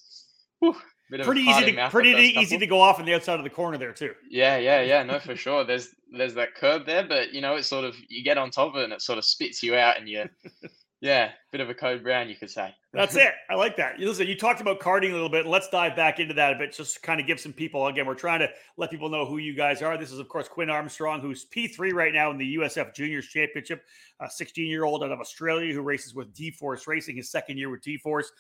whew, 0.60 0.74
pretty 1.10 1.42
easy 1.42 1.72
to 1.72 1.88
pretty 1.90 2.10
easy 2.10 2.56
to 2.56 2.66
go 2.66 2.80
off 2.80 2.98
on 2.98 3.04
the 3.04 3.14
outside 3.14 3.38
of 3.38 3.44
the 3.44 3.50
corner 3.50 3.76
there 3.76 3.92
too. 3.92 4.14
Yeah, 4.30 4.56
yeah, 4.56 4.80
yeah. 4.80 5.02
No, 5.02 5.18
for 5.18 5.36
sure. 5.36 5.64
There's 5.64 5.88
there's 6.16 6.34
that 6.34 6.54
curb 6.54 6.86
there, 6.86 7.06
but 7.06 7.32
you 7.32 7.40
know, 7.40 7.56
it's 7.56 7.68
sort 7.68 7.84
of 7.84 7.96
you 8.08 8.22
get 8.22 8.38
on 8.38 8.50
top 8.50 8.74
of 8.74 8.80
it 8.80 8.84
and 8.84 8.92
it 8.92 9.02
sort 9.02 9.18
of 9.18 9.24
spits 9.24 9.62
you 9.62 9.74
out, 9.74 9.98
and 9.98 10.08
you, 10.08 10.24
yeah, 11.00 11.30
bit 11.52 11.60
of 11.60 11.70
a 11.70 11.74
code 11.74 12.02
brown, 12.02 12.28
you 12.28 12.34
could 12.34 12.50
say. 12.50 12.74
That's 12.92 13.14
it. 13.14 13.32
I 13.50 13.54
like 13.54 13.76
that. 13.76 13.98
Listen, 14.00 14.26
you 14.26 14.36
talked 14.36 14.60
about 14.60 14.80
karting 14.80 15.10
a 15.10 15.12
little 15.12 15.28
bit. 15.28 15.46
Let's 15.46 15.68
dive 15.68 15.94
back 15.94 16.18
into 16.18 16.34
that 16.34 16.54
a 16.54 16.58
bit. 16.58 16.72
Just 16.72 17.02
kind 17.02 17.20
of 17.20 17.26
give 17.26 17.38
some 17.38 17.52
people 17.52 17.86
again. 17.86 18.06
We're 18.06 18.14
trying 18.14 18.40
to 18.40 18.48
let 18.76 18.90
people 18.90 19.08
know 19.08 19.26
who 19.26 19.38
you 19.38 19.54
guys 19.54 19.82
are. 19.82 19.96
This 19.96 20.10
is, 20.10 20.18
of 20.18 20.28
course, 20.28 20.48
Quinn 20.48 20.70
Armstrong, 20.70 21.20
who's 21.20 21.46
P3 21.46 21.92
right 21.92 22.12
now 22.12 22.30
in 22.30 22.38
the 22.38 22.56
USF 22.56 22.94
Juniors 22.94 23.26
Championship. 23.26 23.82
A 24.20 24.28
16 24.28 24.66
year 24.66 24.84
old 24.84 25.04
out 25.04 25.12
of 25.12 25.20
Australia 25.20 25.72
who 25.72 25.82
races 25.82 26.14
with 26.14 26.34
D 26.34 26.50
Force 26.50 26.86
Racing, 26.88 27.16
his 27.16 27.30
second 27.30 27.58
year 27.58 27.70
with 27.70 27.82
D 27.82 27.98
Force. 27.98 28.32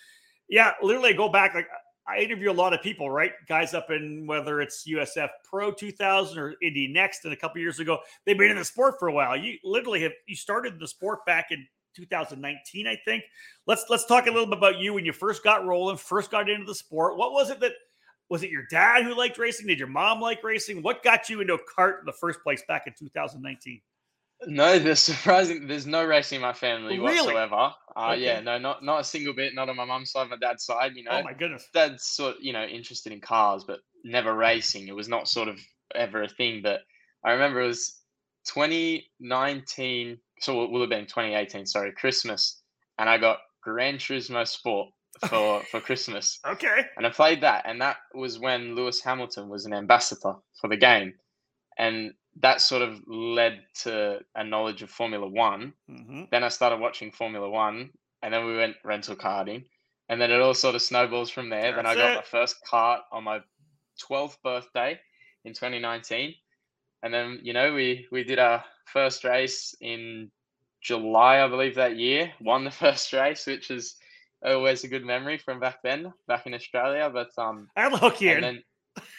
Yeah, 0.48 0.72
literally 0.82 1.12
go 1.12 1.28
back 1.28 1.54
like 1.54 1.68
I 2.08 2.18
interview 2.20 2.50
a 2.50 2.52
lot 2.52 2.72
of 2.72 2.80
people, 2.82 3.10
right? 3.10 3.32
Guys 3.46 3.74
up 3.74 3.90
in 3.90 4.26
whether 4.26 4.60
it's 4.62 4.88
USF 4.88 5.28
Pro 5.48 5.70
2000 5.70 6.38
or 6.38 6.54
Indy 6.62 6.88
Next, 6.88 7.24
and 7.24 7.34
a 7.34 7.36
couple 7.36 7.60
years 7.60 7.80
ago, 7.80 7.98
they've 8.24 8.38
been 8.38 8.50
in 8.50 8.56
the 8.56 8.64
sport 8.64 8.94
for 8.98 9.08
a 9.08 9.12
while. 9.12 9.36
You 9.36 9.58
literally 9.62 10.00
have 10.02 10.12
you 10.26 10.34
started 10.34 10.78
the 10.78 10.88
sport 10.88 11.26
back 11.26 11.48
in 11.50 11.66
2019, 11.94 12.86
I 12.86 12.96
think. 13.04 13.24
Let's 13.66 13.84
let's 13.90 14.06
talk 14.06 14.26
a 14.26 14.30
little 14.30 14.46
bit 14.46 14.56
about 14.56 14.78
you 14.78 14.94
when 14.94 15.04
you 15.04 15.12
first 15.12 15.44
got 15.44 15.66
rolling, 15.66 15.98
first 15.98 16.30
got 16.30 16.48
into 16.48 16.64
the 16.64 16.74
sport. 16.74 17.18
What 17.18 17.32
was 17.32 17.50
it 17.50 17.60
that 17.60 17.72
was 18.30 18.42
it 18.42 18.50
your 18.50 18.64
dad 18.70 19.04
who 19.04 19.14
liked 19.14 19.38
racing? 19.38 19.66
Did 19.66 19.78
your 19.78 19.88
mom 19.88 20.20
like 20.20 20.42
racing? 20.42 20.82
What 20.82 21.02
got 21.02 21.28
you 21.28 21.40
into 21.40 21.54
a 21.54 21.58
kart 21.58 22.00
in 22.00 22.06
the 22.06 22.12
first 22.12 22.42
place 22.42 22.62
back 22.68 22.86
in 22.86 22.94
2019? 22.98 23.80
No, 24.46 24.78
there's 24.78 25.00
surprising. 25.12 25.66
There's 25.66 25.86
no 25.86 26.04
racing 26.04 26.36
in 26.36 26.42
my 26.42 26.52
family 26.52 26.98
Really? 26.98 27.18
whatsoever. 27.18 27.72
Uh, 27.96 28.10
Okay. 28.12 28.22
Yeah, 28.22 28.40
no, 28.40 28.58
not 28.58 28.84
not 28.84 29.00
a 29.00 29.04
single 29.04 29.34
bit. 29.34 29.54
Not 29.54 29.68
on 29.68 29.76
my 29.76 29.84
mum's 29.84 30.12
side, 30.12 30.28
my 30.30 30.36
dad's 30.36 30.64
side. 30.64 30.92
You 30.94 31.04
know, 31.04 31.10
Oh 31.12 31.22
my 31.24 31.32
goodness. 31.32 31.66
dad's 31.74 32.04
sort 32.04 32.36
you 32.40 32.52
know 32.52 32.64
interested 32.64 33.12
in 33.12 33.20
cars, 33.20 33.64
but 33.64 33.80
never 34.04 34.34
racing. 34.34 34.86
It 34.88 34.94
was 34.94 35.08
not 35.08 35.28
sort 35.28 35.48
of 35.48 35.58
ever 35.94 36.22
a 36.22 36.28
thing. 36.28 36.62
But 36.62 36.80
I 37.24 37.32
remember 37.32 37.60
it 37.60 37.66
was 37.66 38.00
2019, 38.46 40.18
so 40.40 40.62
it 40.62 40.70
will 40.70 40.80
have 40.80 40.90
been 40.90 41.06
2018. 41.06 41.66
Sorry, 41.66 41.92
Christmas, 41.92 42.62
and 42.98 43.08
I 43.08 43.18
got 43.18 43.38
Gran 43.62 43.96
Turismo 43.96 44.46
Sport 44.46 44.90
for 45.28 45.62
for 45.70 45.80
Christmas, 45.80 46.38
Okay. 46.46 46.82
and 46.96 47.04
I 47.06 47.10
played 47.10 47.40
that, 47.42 47.64
and 47.66 47.80
that 47.80 47.96
was 48.14 48.38
when 48.38 48.74
Lewis 48.76 49.00
Hamilton 49.02 49.48
was 49.48 49.66
an 49.66 49.72
ambassador 49.72 50.34
for 50.60 50.68
the 50.68 50.76
game, 50.76 51.14
and 51.78 52.12
that 52.40 52.60
sort 52.60 52.82
of 52.82 53.00
led 53.06 53.62
to 53.82 54.20
a 54.34 54.44
knowledge 54.44 54.82
of 54.82 54.90
Formula 54.90 55.26
One 55.26 55.72
hmm 55.88 56.24
then 56.30 56.44
I 56.44 56.48
started 56.48 56.80
watching 56.80 57.10
Formula 57.10 57.48
One, 57.48 57.90
and 58.22 58.34
then 58.34 58.44
we 58.46 58.56
went 58.56 58.76
rental 58.84 59.16
karting, 59.16 59.64
and 60.08 60.20
then 60.20 60.30
it 60.30 60.40
all 60.40 60.54
sort 60.54 60.74
of 60.74 60.82
snowballs 60.82 61.30
from 61.30 61.48
there. 61.48 61.74
then 61.74 61.86
I 61.86 61.94
got 61.94 62.12
it. 62.12 62.16
my 62.16 62.22
first 62.22 62.56
kart 62.70 63.00
on 63.12 63.24
my 63.24 63.40
12th 64.00 64.36
birthday 64.42 64.98
in 65.44 65.52
2019, 65.52 66.34
and 67.02 67.14
then 67.14 67.40
you 67.42 67.52
know 67.52 67.72
we 67.72 68.06
we 68.12 68.24
did 68.24 68.38
our 68.38 68.64
first 68.86 69.24
race 69.24 69.74
in 69.80 70.30
July, 70.80 71.44
I 71.44 71.48
believe 71.48 71.74
that 71.76 71.96
year. 71.96 72.32
Won 72.40 72.64
the 72.64 72.70
first 72.84 73.12
race, 73.12 73.46
which 73.46 73.70
is 73.70 73.96
always 74.44 74.84
a 74.84 74.88
good 74.88 75.04
memory 75.04 75.38
from 75.38 75.60
back 75.60 75.82
then, 75.82 76.12
back 76.26 76.46
in 76.46 76.54
Australia. 76.54 77.10
But 77.12 77.30
um, 77.38 77.68
I'll 77.76 77.96
hook 77.96 78.22
in, 78.22 78.36
and 78.36 78.44
then 78.44 78.62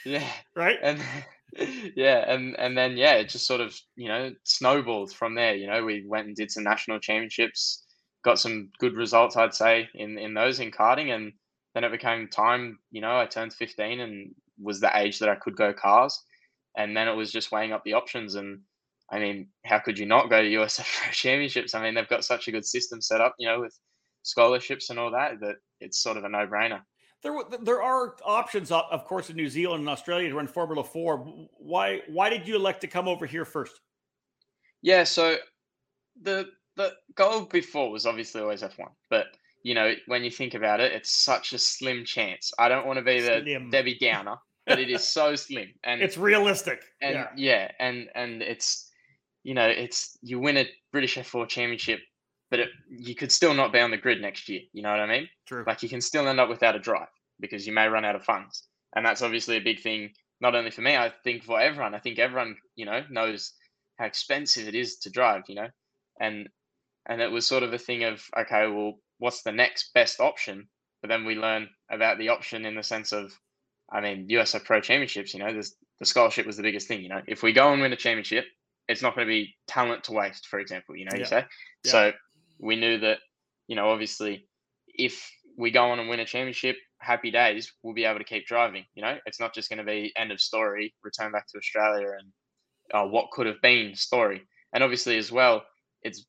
yeah, 0.05 0.31
right? 0.55 0.77
and 0.81 1.01
yeah 1.95 2.31
and 2.31 2.55
and 2.59 2.77
then 2.77 2.95
yeah 2.95 3.13
it 3.13 3.29
just 3.29 3.47
sort 3.47 3.61
of 3.61 3.75
you 3.95 4.07
know 4.07 4.31
snowballed 4.43 5.11
from 5.11 5.35
there 5.35 5.55
you 5.55 5.67
know 5.67 5.83
we 5.83 6.05
went 6.07 6.27
and 6.27 6.35
did 6.35 6.51
some 6.51 6.63
national 6.63 6.99
championships 6.99 7.83
got 8.23 8.39
some 8.39 8.69
good 8.79 8.93
results 8.93 9.35
i'd 9.35 9.53
say 9.53 9.87
in 9.95 10.17
in 10.17 10.33
those 10.33 10.59
in 10.59 10.71
karting 10.71 11.15
and 11.15 11.31
then 11.73 11.83
it 11.83 11.91
became 11.91 12.27
time 12.27 12.77
you 12.91 13.01
know 13.01 13.17
i 13.17 13.25
turned 13.25 13.53
15 13.53 13.99
and 13.99 14.35
was 14.61 14.79
the 14.79 14.91
age 14.97 15.19
that 15.19 15.29
i 15.29 15.35
could 15.35 15.55
go 15.55 15.73
cars 15.73 16.21
and 16.77 16.95
then 16.95 17.07
it 17.07 17.15
was 17.15 17.31
just 17.31 17.51
weighing 17.51 17.71
up 17.71 17.83
the 17.83 17.93
options 17.93 18.35
and 18.35 18.59
i 19.11 19.17
mean 19.17 19.47
how 19.65 19.79
could 19.79 19.97
you 19.97 20.05
not 20.05 20.29
go 20.29 20.41
to 20.41 20.49
usf 20.49 20.85
championships? 21.11 21.73
I 21.73 21.81
mean 21.81 21.95
they've 21.95 22.07
got 22.07 22.25
such 22.25 22.47
a 22.47 22.51
good 22.51 22.65
system 22.65 23.01
set 23.01 23.21
up 23.21 23.33
you 23.39 23.47
know 23.47 23.61
with 23.61 23.77
scholarships 24.21 24.89
and 24.89 24.99
all 24.99 25.11
that 25.11 25.39
that 25.39 25.55
it's 25.79 26.03
sort 26.03 26.17
of 26.17 26.25
a 26.25 26.29
no-brainer 26.29 26.81
There, 27.21 27.33
there 27.61 27.81
are 27.83 28.15
options, 28.23 28.71
of 28.71 28.83
of 28.91 29.05
course, 29.05 29.29
in 29.29 29.35
New 29.35 29.49
Zealand 29.49 29.81
and 29.81 29.89
Australia 29.89 30.29
to 30.29 30.35
run 30.35 30.47
Formula 30.47 30.83
Four. 30.83 31.17
Why, 31.57 32.01
why 32.07 32.29
did 32.29 32.47
you 32.47 32.55
elect 32.55 32.81
to 32.81 32.87
come 32.87 33.07
over 33.07 33.25
here 33.25 33.45
first? 33.45 33.79
Yeah, 34.81 35.03
so 35.03 35.35
the 36.21 36.49
the 36.77 36.93
goal 37.15 37.41
before 37.41 37.91
was 37.91 38.05
obviously 38.05 38.41
always 38.41 38.61
F1, 38.61 38.87
but 39.09 39.25
you 39.63 39.73
know 39.75 39.93
when 40.07 40.23
you 40.23 40.31
think 40.31 40.53
about 40.53 40.79
it, 40.79 40.93
it's 40.93 41.11
such 41.11 41.51
a 41.51 41.59
slim 41.59 42.05
chance. 42.05 42.53
I 42.57 42.69
don't 42.69 42.87
want 42.87 42.97
to 42.99 43.03
be 43.03 43.19
the 43.19 43.41
Slim. 43.43 43.69
Debbie 43.71 43.97
Downer, 43.99 44.37
but 44.65 44.79
it 44.79 44.89
is 44.89 45.03
so 45.03 45.35
slim, 45.35 45.67
and 45.83 46.01
It's 46.01 46.17
realistic. 46.17 46.81
and 47.01 47.15
yeah. 47.15 47.27
yeah. 47.35 47.71
and 47.79 48.07
and 48.15 48.41
it's 48.41 48.89
you 49.43 49.53
know 49.53 49.67
it's 49.67 50.17
you 50.21 50.39
win 50.39 50.55
a 50.57 50.69
British 50.93 51.17
F4 51.17 51.49
championship, 51.49 51.99
but 52.49 52.59
it, 52.59 52.69
you 52.89 53.15
could 53.15 53.31
still 53.31 53.53
not 53.53 53.71
be 53.73 53.79
on 53.79 53.91
the 53.91 53.97
grid 53.97 54.21
next 54.21 54.49
year. 54.49 54.61
You 54.73 54.81
know 54.83 54.91
what 54.91 54.99
I 54.99 55.07
mean? 55.07 55.29
True. 55.47 55.63
Like 55.67 55.83
you 55.83 55.89
can 55.89 56.01
still 56.01 56.27
end 56.27 56.39
up 56.39 56.49
without 56.49 56.75
a 56.75 56.79
drive 56.79 57.07
because 57.39 57.65
you 57.67 57.73
may 57.73 57.87
run 57.87 58.05
out 58.05 58.15
of 58.15 58.23
funds, 58.23 58.67
and 58.95 59.05
that's 59.05 59.21
obviously 59.21 59.57
a 59.57 59.61
big 59.61 59.81
thing. 59.81 60.11
Not 60.41 60.55
only 60.55 60.71
for 60.71 60.81
me, 60.81 60.95
I 60.95 61.11
think 61.23 61.43
for 61.43 61.59
everyone. 61.59 61.93
I 61.95 61.99
think 61.99 62.17
everyone 62.19 62.55
you 62.75 62.85
know 62.85 63.03
knows 63.09 63.53
how 63.97 64.05
expensive 64.05 64.67
it 64.67 64.75
is 64.75 64.97
to 64.99 65.09
drive. 65.09 65.43
You 65.47 65.55
know, 65.55 65.67
and 66.19 66.49
and 67.07 67.21
it 67.21 67.31
was 67.31 67.47
sort 67.47 67.63
of 67.63 67.73
a 67.73 67.77
thing 67.77 68.03
of 68.03 68.23
okay, 68.37 68.67
well, 68.67 68.99
what's 69.19 69.43
the 69.43 69.51
next 69.51 69.93
best 69.93 70.19
option? 70.19 70.67
But 71.01 71.09
then 71.09 71.25
we 71.25 71.35
learn 71.35 71.69
about 71.89 72.17
the 72.17 72.29
option 72.29 72.65
in 72.65 72.75
the 72.75 72.83
sense 72.83 73.13
of, 73.13 73.31
I 73.89 74.01
mean, 74.01 74.27
USF 74.29 74.65
Pro 74.65 74.81
Championships. 74.81 75.33
You 75.33 75.39
know, 75.39 75.53
the 75.99 76.05
scholarship 76.05 76.45
was 76.45 76.57
the 76.57 76.63
biggest 76.63 76.87
thing. 76.89 77.01
You 77.01 77.09
know, 77.09 77.21
if 77.27 77.41
we 77.41 77.53
go 77.53 77.71
and 77.71 77.81
win 77.81 77.93
a 77.93 77.97
championship, 77.97 78.45
it's 78.89 79.01
not 79.01 79.15
going 79.15 79.25
to 79.25 79.31
be 79.31 79.55
talent 79.67 80.03
to 80.05 80.11
waste, 80.11 80.47
for 80.47 80.59
example. 80.59 80.97
You 80.97 81.05
know, 81.05 81.11
Yeah. 81.13 81.19
you 81.19 81.25
say. 81.25 81.45
Yeah. 81.85 81.91
So 81.91 82.11
we 82.59 82.75
knew 82.75 82.97
that, 82.99 83.19
you 83.67 83.75
know, 83.75 83.89
obviously, 83.89 84.47
if 84.87 85.31
we 85.57 85.71
go 85.71 85.85
on 85.91 85.99
and 85.99 86.09
win 86.09 86.19
a 86.19 86.25
championship, 86.25 86.77
happy 86.99 87.31
days, 87.31 87.71
we'll 87.81 87.93
be 87.93 88.05
able 88.05 88.19
to 88.19 88.25
keep 88.25 88.45
driving. 88.45 88.85
You 88.93 89.03
know, 89.03 89.17
it's 89.25 89.39
not 89.39 89.53
just 89.53 89.69
going 89.69 89.79
to 89.79 89.85
be 89.85 90.13
end 90.17 90.31
of 90.31 90.41
story, 90.41 90.93
return 91.03 91.31
back 91.31 91.47
to 91.47 91.57
Australia, 91.57 92.11
and 92.19 92.31
uh, 92.93 93.07
what 93.07 93.31
could 93.31 93.47
have 93.47 93.61
been 93.61 93.95
story. 93.95 94.41
And 94.73 94.83
obviously, 94.83 95.17
as 95.17 95.31
well, 95.31 95.63
it's 96.01 96.25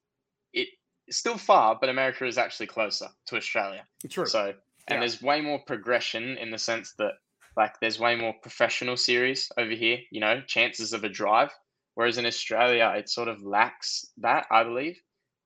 it 0.53 0.69
it's 1.07 1.19
still 1.19 1.39
far, 1.39 1.77
but 1.81 1.89
America 1.89 2.25
is 2.27 2.39
actually 2.39 2.69
closer 2.69 3.09
to 3.27 3.37
Australia. 3.37 3.85
True. 4.09 4.27
So, 4.27 4.47
and 4.89 4.97
Yeah. 4.97 5.01
there's 5.01 5.21
way 5.21 5.41
more 5.41 5.61
progression 5.67 6.39
in 6.39 6.51
the 6.51 6.59
sense 6.59 6.95
that, 6.99 7.15
like, 7.57 7.75
there's 7.81 7.99
way 7.99 8.15
more 8.15 8.35
professional 8.43 8.97
series 8.97 9.51
over 9.59 9.73
here, 9.73 9.99
you 10.11 10.21
know, 10.21 10.41
chances 10.47 10.93
of 10.93 11.05
a 11.05 11.09
drive. 11.09 11.51
Whereas 11.95 12.19
in 12.19 12.27
Australia, 12.27 12.95
it 12.97 13.09
sort 13.09 13.29
of 13.29 13.43
lacks 13.43 14.07
that, 14.19 14.47
I 14.51 14.63
believe. 14.63 14.99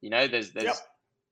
You 0.04 0.11
know, 0.11 0.26
there's 0.28 0.50
there's 0.52 0.66
Yep. 0.66 0.76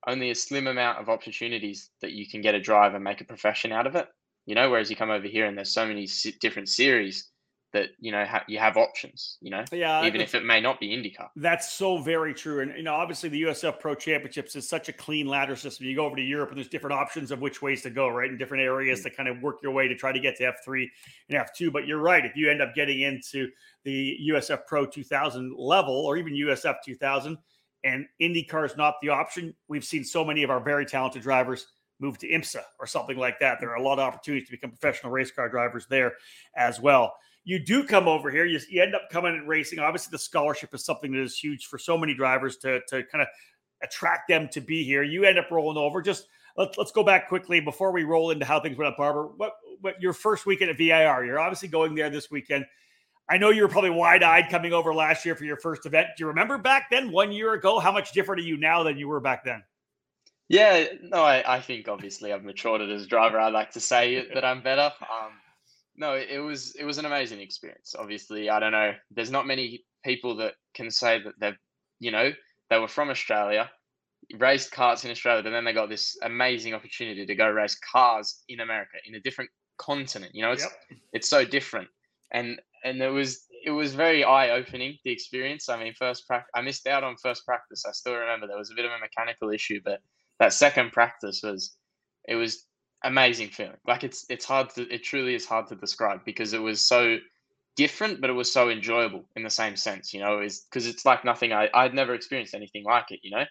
only 0.06 0.30
a 0.30 0.34
slim 0.34 0.66
amount 0.66 0.98
of 0.98 1.10
opportunities 1.10 1.90
that 2.00 2.12
you 2.12 2.26
can 2.26 2.40
get 2.40 2.54
a 2.54 2.60
drive 2.60 2.94
and 2.94 3.04
make 3.04 3.20
a 3.20 3.24
profession 3.24 3.70
out 3.70 3.86
of 3.86 3.94
it. 3.96 4.08
You 4.46 4.54
know, 4.54 4.70
whereas 4.70 4.88
you 4.88 4.96
come 4.96 5.10
over 5.10 5.26
here 5.28 5.44
and 5.46 5.56
there's 5.56 5.74
so 5.74 5.86
many 5.86 6.08
different 6.40 6.68
series 6.70 7.28
that 7.74 7.88
you 7.98 8.12
know 8.12 8.24
ha- 8.24 8.44
you 8.48 8.58
have 8.58 8.76
options. 8.78 9.36
You 9.42 9.50
know, 9.50 9.64
yeah. 9.72 10.06
even 10.06 10.20
if 10.22 10.34
it 10.34 10.44
may 10.44 10.60
not 10.60 10.80
be 10.80 10.88
IndyCar. 10.88 11.28
That's 11.36 11.70
so 11.72 11.98
very 11.98 12.32
true. 12.34 12.60
And 12.60 12.74
you 12.76 12.82
know, 12.82 12.94
obviously 12.94 13.28
the 13.28 13.42
USF 13.42 13.78
Pro 13.78 13.94
Championships 13.94 14.56
is 14.56 14.66
such 14.68 14.88
a 14.88 14.92
clean 14.92 15.26
ladder 15.26 15.54
system. 15.56 15.86
You 15.86 15.94
go 15.96 16.06
over 16.06 16.16
to 16.16 16.22
Europe 16.22 16.48
and 16.50 16.56
there's 16.58 16.68
different 16.68 16.94
options 16.94 17.30
of 17.30 17.40
which 17.42 17.60
ways 17.62 17.82
to 17.82 17.90
go, 17.90 18.08
right? 18.08 18.30
In 18.30 18.38
different 18.38 18.62
areas 18.64 19.00
Mm. 19.00 19.04
to 19.04 19.10
kind 19.10 19.28
of 19.28 19.40
work 19.42 19.56
your 19.62 19.72
way 19.72 19.86
to 19.86 19.94
try 19.94 20.12
to 20.12 20.20
get 20.20 20.36
to 20.36 20.44
F3 20.44 20.88
and 21.28 21.38
F2. 21.38 21.70
But 21.70 21.86
you're 21.86 21.98
right. 22.00 22.24
If 22.24 22.36
you 22.36 22.50
end 22.50 22.62
up 22.62 22.74
getting 22.74 23.00
into 23.02 23.50
the 23.84 24.16
USF 24.30 24.66
Pro 24.66 24.86
2000 24.86 25.54
level 25.56 25.94
or 25.94 26.16
even 26.16 26.32
USF 26.34 26.76
2000 26.84 27.36
and 27.84 28.06
IndyCar 28.20 28.64
is 28.64 28.76
not 28.76 28.94
the 29.02 29.08
option, 29.08 29.54
we've 29.68 29.84
seen 29.84 30.04
so 30.04 30.24
many 30.24 30.42
of 30.42 30.50
our 30.50 30.60
very 30.60 30.86
talented 30.86 31.22
drivers 31.22 31.66
move 32.00 32.18
to 32.18 32.28
IMSA 32.28 32.62
or 32.80 32.86
something 32.86 33.16
like 33.16 33.38
that. 33.40 33.58
There 33.60 33.70
are 33.70 33.76
a 33.76 33.82
lot 33.82 33.98
of 33.98 34.00
opportunities 34.00 34.48
to 34.48 34.52
become 34.52 34.70
professional 34.70 35.12
race 35.12 35.30
car 35.30 35.48
drivers 35.48 35.86
there 35.88 36.14
as 36.56 36.80
well 36.80 37.14
you 37.44 37.58
do 37.58 37.84
come 37.84 38.06
over 38.06 38.30
here, 38.30 38.44
you, 38.44 38.60
you 38.68 38.82
end 38.82 38.94
up 38.94 39.10
coming 39.10 39.34
and 39.34 39.48
racing. 39.48 39.78
Obviously, 39.78 40.10
the 40.10 40.18
scholarship 40.18 40.74
is 40.74 40.84
something 40.84 41.12
that 41.12 41.22
is 41.22 41.36
huge 41.36 41.66
for 41.66 41.78
so 41.78 41.98
many 41.98 42.14
drivers 42.14 42.56
to, 42.58 42.80
to 42.88 43.02
kind 43.04 43.22
of 43.22 43.28
attract 43.82 44.28
them 44.28 44.48
to 44.52 44.60
be 44.60 44.84
here. 44.84 45.02
You 45.02 45.24
end 45.24 45.38
up 45.38 45.50
rolling 45.50 45.76
over. 45.76 46.00
Just 46.00 46.28
let's 46.56 46.78
let's 46.78 46.92
go 46.92 47.02
back 47.02 47.28
quickly 47.28 47.60
before 47.60 47.90
we 47.92 48.04
roll 48.04 48.30
into 48.30 48.44
how 48.44 48.60
things 48.60 48.78
went 48.78 48.92
up, 48.92 48.96
Barber. 48.96 49.28
What 49.36 49.54
what 49.80 50.00
your 50.00 50.12
first 50.12 50.46
weekend 50.46 50.70
at 50.70 50.78
VIR? 50.78 51.24
You're 51.24 51.40
obviously 51.40 51.68
going 51.68 51.94
there 51.94 52.10
this 52.10 52.30
weekend. 52.30 52.64
I 53.32 53.38
know 53.38 53.48
you 53.48 53.62
were 53.62 53.68
probably 53.68 53.88
wide 53.88 54.22
eyed 54.22 54.50
coming 54.50 54.74
over 54.74 54.92
last 54.92 55.24
year 55.24 55.34
for 55.34 55.46
your 55.46 55.56
first 55.56 55.86
event. 55.86 56.08
Do 56.18 56.24
you 56.24 56.26
remember 56.26 56.58
back 56.58 56.90
then, 56.90 57.10
one 57.10 57.32
year 57.32 57.54
ago? 57.54 57.78
How 57.78 57.90
much 57.90 58.12
different 58.12 58.42
are 58.42 58.44
you 58.44 58.58
now 58.58 58.82
than 58.82 58.98
you 58.98 59.08
were 59.08 59.20
back 59.20 59.42
then? 59.42 59.62
Yeah, 60.50 60.84
no, 61.00 61.22
I, 61.22 61.56
I 61.56 61.58
think 61.62 61.88
obviously 61.88 62.30
I've 62.30 62.44
matured 62.44 62.82
as 62.82 63.04
a 63.04 63.06
driver. 63.06 63.40
I 63.40 63.48
like 63.48 63.70
to 63.70 63.80
say 63.80 64.28
that 64.34 64.44
I'm 64.44 64.62
better. 64.62 64.92
Um, 65.00 65.32
no, 65.96 66.12
it 66.12 66.40
was 66.40 66.74
it 66.74 66.84
was 66.84 66.98
an 66.98 67.06
amazing 67.06 67.40
experience. 67.40 67.94
Obviously, 67.98 68.50
I 68.50 68.60
don't 68.60 68.72
know. 68.72 68.92
There's 69.10 69.30
not 69.30 69.46
many 69.46 69.86
people 70.04 70.36
that 70.36 70.52
can 70.74 70.90
say 70.90 71.22
that 71.22 71.32
they've, 71.40 71.56
you 72.00 72.10
know, 72.10 72.32
they 72.68 72.78
were 72.78 72.86
from 72.86 73.08
Australia, 73.08 73.70
raced 74.38 74.74
karts 74.74 75.06
in 75.06 75.10
Australia, 75.10 75.42
but 75.42 75.52
then 75.52 75.64
they 75.64 75.72
got 75.72 75.88
this 75.88 76.18
amazing 76.22 76.74
opportunity 76.74 77.24
to 77.24 77.34
go 77.34 77.48
race 77.48 77.78
cars 77.90 78.42
in 78.50 78.60
America 78.60 78.98
in 79.06 79.14
a 79.14 79.20
different 79.20 79.48
continent. 79.78 80.32
You 80.34 80.42
know, 80.42 80.52
it's 80.52 80.64
Yep. 80.90 80.98
it's 81.14 81.30
so 81.30 81.46
different, 81.46 81.88
and 82.30 82.60
and 82.84 83.00
it 83.02 83.10
was 83.10 83.46
it 83.64 83.70
was 83.70 83.94
very 83.94 84.24
eye 84.24 84.50
opening 84.50 84.98
the 85.04 85.12
experience. 85.12 85.68
I 85.68 85.82
mean, 85.82 85.94
first 85.94 86.26
practice, 86.26 86.50
I 86.54 86.62
missed 86.62 86.86
out 86.86 87.04
on 87.04 87.16
first 87.22 87.46
practice. 87.46 87.84
I 87.86 87.92
still 87.92 88.14
remember 88.14 88.46
there 88.46 88.58
was 88.58 88.70
a 88.70 88.74
bit 88.74 88.84
of 88.84 88.90
a 88.92 88.98
mechanical 88.98 89.50
issue, 89.50 89.80
but 89.84 90.00
that 90.40 90.52
second 90.52 90.92
practice 90.92 91.40
was 91.42 91.76
it 92.28 92.34
was 92.36 92.66
amazing 93.04 93.48
feeling. 93.48 93.76
Like 93.86 94.04
it's 94.04 94.24
it's 94.28 94.44
hard 94.44 94.70
to 94.70 94.82
it 94.92 95.04
truly 95.04 95.34
is 95.34 95.46
hard 95.46 95.68
to 95.68 95.76
describe 95.76 96.24
because 96.24 96.52
it 96.52 96.62
was 96.62 96.86
so 96.86 97.18
different, 97.76 98.20
but 98.20 98.30
it 98.30 98.34
was 98.34 98.52
so 98.52 98.68
enjoyable 98.70 99.24
in 99.36 99.42
the 99.42 99.50
same 99.50 99.76
sense. 99.76 100.12
You 100.12 100.20
know, 100.20 100.40
is 100.40 100.60
because 100.70 100.86
it's 100.86 101.04
like 101.04 101.24
nothing 101.24 101.52
I 101.52 101.68
I'd 101.74 101.94
never 101.94 102.14
experienced 102.14 102.54
anything 102.54 102.84
like 102.84 103.10
it. 103.10 103.20
You 103.22 103.30
know, 103.32 103.44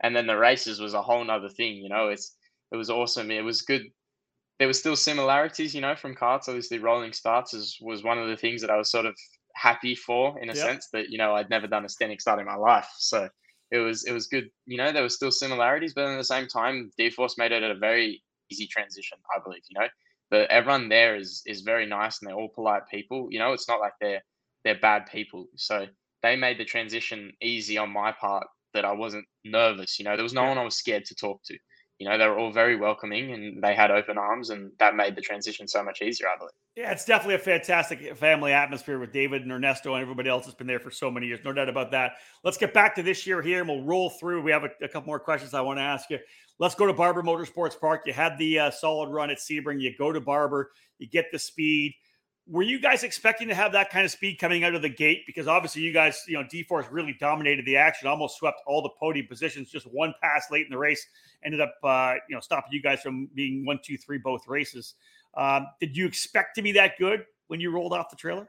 and 0.00 0.14
then 0.16 0.26
the 0.26 0.36
races 0.38 0.80
was 0.80 0.94
a 0.94 1.02
whole 1.02 1.24
nother 1.24 1.48
thing. 1.50 1.76
You 1.76 1.88
know, 1.88 2.08
it's 2.08 2.34
it 2.72 2.76
was 2.76 2.90
awesome. 2.90 3.30
It 3.30 3.44
was 3.44 3.62
good. 3.62 3.82
There 4.58 4.68
were 4.68 4.74
still 4.74 4.96
similarities, 4.96 5.74
you 5.74 5.80
know, 5.80 5.94
from 5.96 6.14
carts. 6.14 6.48
Obviously, 6.48 6.78
rolling 6.78 7.12
starts 7.12 7.54
is, 7.54 7.78
was 7.80 8.02
one 8.02 8.18
of 8.18 8.28
the 8.28 8.36
things 8.36 8.60
that 8.60 8.70
I 8.70 8.76
was 8.76 8.90
sort 8.90 9.06
of 9.06 9.16
happy 9.54 9.94
for 9.94 10.38
in 10.40 10.50
a 10.50 10.54
Yep. 10.54 10.56
sense 10.56 10.88
that 10.92 11.10
you 11.10 11.18
know 11.18 11.34
I'd 11.34 11.50
never 11.50 11.66
done 11.66 11.84
a 11.84 11.88
standing 11.88 12.18
start 12.18 12.40
in 12.40 12.46
my 12.46 12.54
life. 12.56 12.88
So 12.98 13.28
it 13.70 13.78
was 13.78 14.04
it 14.04 14.12
was 14.12 14.26
good. 14.26 14.48
You 14.66 14.78
know, 14.78 14.92
there 14.92 15.02
were 15.02 15.08
still 15.08 15.30
similarities, 15.30 15.94
but 15.94 16.06
at 16.06 16.16
the 16.16 16.24
same 16.24 16.46
time, 16.48 16.90
D 16.98 17.10
Force 17.10 17.36
made 17.38 17.52
it 17.52 17.62
a 17.62 17.74
very 17.74 18.22
easy 18.50 18.66
transition. 18.66 19.18
I 19.34 19.40
believe. 19.42 19.62
You 19.70 19.80
know, 19.80 19.88
but 20.30 20.50
everyone 20.50 20.88
there 20.88 21.16
is 21.16 21.42
is 21.46 21.62
very 21.62 21.86
nice 21.86 22.20
and 22.20 22.28
they're 22.28 22.36
all 22.36 22.48
polite 22.54 22.82
people. 22.90 23.28
You 23.30 23.38
know, 23.38 23.52
it's 23.52 23.68
not 23.68 23.80
like 23.80 23.92
they're 24.00 24.22
they're 24.64 24.78
bad 24.80 25.06
people. 25.06 25.46
So 25.56 25.86
they 26.22 26.36
made 26.36 26.58
the 26.58 26.64
transition 26.64 27.32
easy 27.40 27.78
on 27.78 27.90
my 27.92 28.12
part 28.12 28.46
that 28.74 28.84
I 28.84 28.92
wasn't 28.92 29.26
nervous. 29.44 29.98
You 29.98 30.04
know, 30.04 30.16
there 30.16 30.22
was 30.22 30.34
no 30.34 30.44
one 30.44 30.58
I 30.58 30.64
was 30.64 30.76
scared 30.76 31.04
to 31.06 31.14
talk 31.14 31.40
to. 31.46 31.58
You 31.98 32.08
know, 32.08 32.16
they 32.16 32.26
were 32.28 32.38
all 32.38 32.52
very 32.52 32.76
welcoming 32.76 33.32
and 33.32 33.62
they 33.62 33.74
had 33.74 33.90
open 33.90 34.18
arms, 34.18 34.50
and 34.50 34.70
that 34.78 34.94
made 34.94 35.16
the 35.16 35.20
transition 35.20 35.66
so 35.66 35.82
much 35.82 36.00
easier, 36.00 36.28
I 36.28 36.38
believe. 36.38 36.52
Yeah, 36.76 36.92
it's 36.92 37.04
definitely 37.04 37.34
a 37.34 37.38
fantastic 37.40 38.16
family 38.16 38.52
atmosphere 38.52 39.00
with 39.00 39.12
David 39.12 39.42
and 39.42 39.50
Ernesto 39.50 39.94
and 39.94 40.02
everybody 40.02 40.28
else 40.28 40.44
that's 40.44 40.54
been 40.54 40.68
there 40.68 40.78
for 40.78 40.92
so 40.92 41.10
many 41.10 41.26
years. 41.26 41.40
No 41.44 41.52
doubt 41.52 41.68
about 41.68 41.90
that. 41.90 42.12
Let's 42.44 42.56
get 42.56 42.72
back 42.72 42.94
to 42.94 43.02
this 43.02 43.26
year 43.26 43.42
here 43.42 43.58
and 43.58 43.68
we'll 43.68 43.82
roll 43.82 44.10
through. 44.10 44.42
We 44.42 44.52
have 44.52 44.62
a, 44.62 44.70
a 44.80 44.86
couple 44.86 45.08
more 45.08 45.18
questions 45.18 45.54
I 45.54 45.60
want 45.60 45.78
to 45.78 45.82
ask 45.82 46.08
you. 46.08 46.20
Let's 46.60 46.76
go 46.76 46.86
to 46.86 46.92
Barber 46.92 47.22
Motorsports 47.22 47.78
Park. 47.78 48.02
You 48.06 48.12
had 48.12 48.38
the 48.38 48.60
uh, 48.60 48.70
solid 48.70 49.10
run 49.10 49.30
at 49.30 49.38
Sebring. 49.38 49.80
You 49.80 49.92
go 49.98 50.12
to 50.12 50.20
Barber, 50.20 50.70
you 50.98 51.08
get 51.08 51.26
the 51.32 51.38
speed 51.38 51.94
were 52.50 52.62
you 52.62 52.80
guys 52.80 53.04
expecting 53.04 53.48
to 53.48 53.54
have 53.54 53.72
that 53.72 53.90
kind 53.90 54.04
of 54.04 54.10
speed 54.10 54.38
coming 54.38 54.64
out 54.64 54.74
of 54.74 54.80
the 54.80 54.88
gate? 54.88 55.24
Because 55.26 55.46
obviously, 55.46 55.82
you 55.82 55.92
guys, 55.92 56.22
you 56.26 56.34
know, 56.34 56.44
D 56.50 56.62
Force 56.62 56.86
really 56.90 57.14
dominated 57.20 57.66
the 57.66 57.76
action, 57.76 58.08
almost 58.08 58.38
swept 58.38 58.60
all 58.66 58.82
the 58.82 58.90
podium 58.98 59.26
positions. 59.26 59.70
Just 59.70 59.86
one 59.86 60.14
pass 60.22 60.50
late 60.50 60.64
in 60.64 60.70
the 60.70 60.78
race 60.78 61.06
ended 61.44 61.60
up, 61.60 61.74
uh, 61.84 62.14
you 62.28 62.34
know, 62.34 62.40
stopping 62.40 62.72
you 62.72 62.82
guys 62.82 63.00
from 63.00 63.28
being 63.34 63.66
one, 63.66 63.78
two, 63.84 63.98
three 63.98 64.18
both 64.18 64.48
races. 64.48 64.94
Um, 65.36 65.66
did 65.78 65.96
you 65.96 66.06
expect 66.06 66.54
to 66.56 66.62
be 66.62 66.72
that 66.72 66.92
good 66.98 67.24
when 67.48 67.60
you 67.60 67.70
rolled 67.70 67.92
off 67.92 68.08
the 68.08 68.16
trailer? 68.16 68.48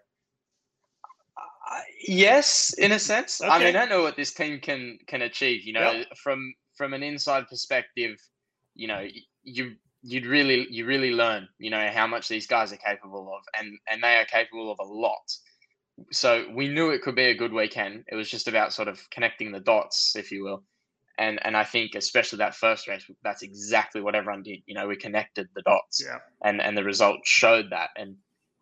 Uh, 1.69 1.81
yes, 2.07 2.73
in 2.73 2.93
a 2.93 2.99
sense. 2.99 3.41
Okay. 3.41 3.51
I 3.51 3.59
mean, 3.59 3.75
I 3.75 3.85
know 3.85 4.01
what 4.01 4.15
this 4.15 4.33
team 4.33 4.59
can 4.59 4.97
can 5.07 5.23
achieve. 5.23 5.65
You 5.65 5.73
know, 5.73 5.91
yep. 5.91 6.17
from 6.17 6.53
from 6.73 6.93
an 6.93 7.03
inside 7.03 7.47
perspective, 7.47 8.17
you 8.75 8.87
know, 8.87 9.05
you 9.43 9.75
you'd 10.01 10.25
really 10.25 10.67
you 10.69 10.85
really 10.85 11.11
learn 11.11 11.47
you 11.57 11.69
know 11.69 11.89
how 11.93 12.07
much 12.07 12.27
these 12.27 12.47
guys 12.47 12.71
are 12.71 12.77
capable 12.77 13.31
of 13.35 13.43
and 13.59 13.77
and 13.89 14.01
they 14.01 14.15
are 14.15 14.25
capable 14.25 14.71
of 14.71 14.79
a 14.79 14.83
lot. 14.83 15.31
So 16.13 16.45
we 16.55 16.69
knew 16.69 16.91
it 16.91 17.01
could 17.01 17.15
be 17.15 17.25
a 17.25 17.35
good 17.35 17.51
weekend. 17.51 18.05
It 18.07 18.15
was 18.15 18.29
just 18.29 18.47
about 18.47 18.71
sort 18.71 18.87
of 18.87 19.01
connecting 19.09 19.51
the 19.51 19.59
dots 19.59 20.15
if 20.15 20.31
you 20.31 20.43
will. 20.43 20.63
And 21.17 21.45
and 21.45 21.57
i 21.57 21.65
think 21.65 21.95
especially 21.95 22.37
that 22.37 22.55
first 22.55 22.87
race 22.87 23.03
that's 23.23 23.41
exactly 23.41 24.01
what 24.01 24.15
everyone 24.15 24.43
did. 24.43 24.59
You 24.65 24.75
know 24.75 24.87
we 24.87 24.95
connected 24.95 25.47
the 25.55 25.63
dots 25.63 26.01
yeah. 26.05 26.17
and 26.43 26.61
and 26.61 26.77
the 26.77 26.83
result 26.83 27.19
showed 27.25 27.71
that. 27.71 27.89
And 27.97 28.15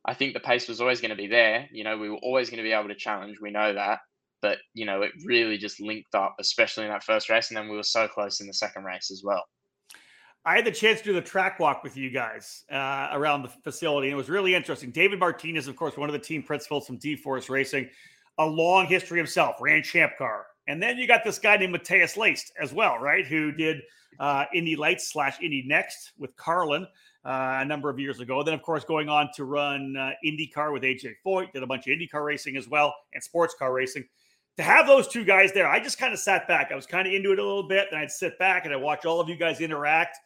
i 0.06 0.14
think 0.14 0.34
the 0.34 0.40
pace 0.40 0.68
was 0.68 0.82
always 0.82 1.02
going 1.02 1.12
to 1.12 1.16
be 1.16 1.28
there. 1.28 1.68
You 1.72 1.84
know 1.84 1.98
we 1.98 2.10
were 2.10 2.24
always 2.24 2.50
going 2.50 2.64
to 2.64 2.68
be 2.68 2.74
able 2.74 2.90
to 2.90 2.96
challenge 2.96 3.38
we 3.40 3.52
know 3.52 3.74
that. 3.74 4.00
But 4.42 4.58
you 4.74 4.86
know 4.86 5.04
it 5.04 5.12
really 5.24 5.58
just 5.60 5.80
linked 5.80 6.16
up 6.16 6.36
especially 6.40 6.86
in 6.86 6.92
that 6.92 7.04
first 7.04 7.30
race 7.30 7.50
and 7.50 7.58
then 7.58 7.70
we 7.70 7.76
were 7.76 7.84
so 7.84 8.08
close 8.08 8.40
in 8.40 8.48
the 8.48 8.54
second 8.54 8.86
race 8.86 9.12
as 9.12 9.22
well 9.24 9.44
I 10.48 10.56
had 10.56 10.64
the 10.64 10.72
chance 10.72 11.00
to 11.00 11.06
do 11.08 11.14
the 11.14 11.22
track 11.22 11.60
walk 11.60 11.84
with 11.84 11.98
you 11.98 12.10
guys 12.10 12.64
uh, 12.72 13.10
around 13.12 13.42
the 13.42 13.50
facility, 13.50 14.08
and 14.08 14.14
it 14.14 14.16
was 14.16 14.30
really 14.30 14.56
interesting. 14.56 14.92
David 14.92 15.20
Martinez, 15.20 15.68
of 15.68 15.76
course, 15.76 15.98
one 15.98 16.08
of 16.08 16.14
the 16.14 16.20
team 16.20 16.42
principals 16.42 16.88
from 16.88 16.96
D 16.96 17.18
Force 17.18 17.50
Racing, 17.50 17.90
a 18.38 18.46
long 18.46 18.86
history 18.86 19.18
himself, 19.18 19.58
ran 19.60 19.84
Champ 19.84 20.14
Car. 20.18 20.46
And 20.70 20.82
then 20.82 20.98
you 20.98 21.06
got 21.06 21.26
this 21.26 21.38
guy 21.38 21.58
named 21.58 21.76
Matheus 21.76 22.16
Leist 22.16 22.52
as 22.62 22.72
well, 22.72 22.98
right? 22.98 23.28
Who 23.28 23.52
did 23.52 23.82
uh, 24.22 24.46
Indy 24.54 24.78
Lights 24.78 25.12
slash 25.12 25.38
Indy 25.42 25.66
Next 25.68 26.14
with 26.18 26.34
Carlin 26.38 26.88
uh, 27.26 27.58
a 27.60 27.66
number 27.66 27.90
of 27.90 28.00
years 28.00 28.22
ago. 28.22 28.42
Then, 28.42 28.54
of 28.54 28.62
course, 28.62 28.86
going 28.86 29.10
on 29.10 29.30
to 29.36 29.44
run 29.44 29.98
uh, 29.98 30.12
IndyCar 30.26 30.72
with 30.72 30.84
AJ 30.84 31.16
Foyt, 31.26 31.52
did 31.52 31.62
a 31.62 31.68
bunch 31.68 31.88
of 31.88 31.92
IndyCar 31.92 32.24
racing 32.24 32.56
as 32.56 32.70
well 32.70 32.96
and 33.14 33.22
sports 33.22 33.54
car 33.60 33.74
racing. 33.74 34.06
To 34.56 34.64
have 34.64 34.88
those 34.88 35.10
two 35.10 35.26
guys 35.26 35.52
there, 35.52 35.68
I 35.68 35.82
just 35.82 36.00
kind 36.00 36.14
of 36.14 36.20
sat 36.20 36.48
back. 36.48 36.72
I 36.72 36.76
was 36.76 36.88
kind 36.88 37.06
of 37.06 37.14
into 37.14 37.34
it 37.34 37.40
a 37.40 37.44
little 37.44 37.68
bit. 37.68 37.90
Then 37.92 38.00
I'd 38.00 38.12
sit 38.12 38.40
back 38.40 38.64
and 38.64 38.74
I'd 38.74 38.82
watch 38.82 39.06
all 39.06 39.20
of 39.20 39.28
you 39.28 39.36
guys 39.36 39.60
interact 39.60 40.18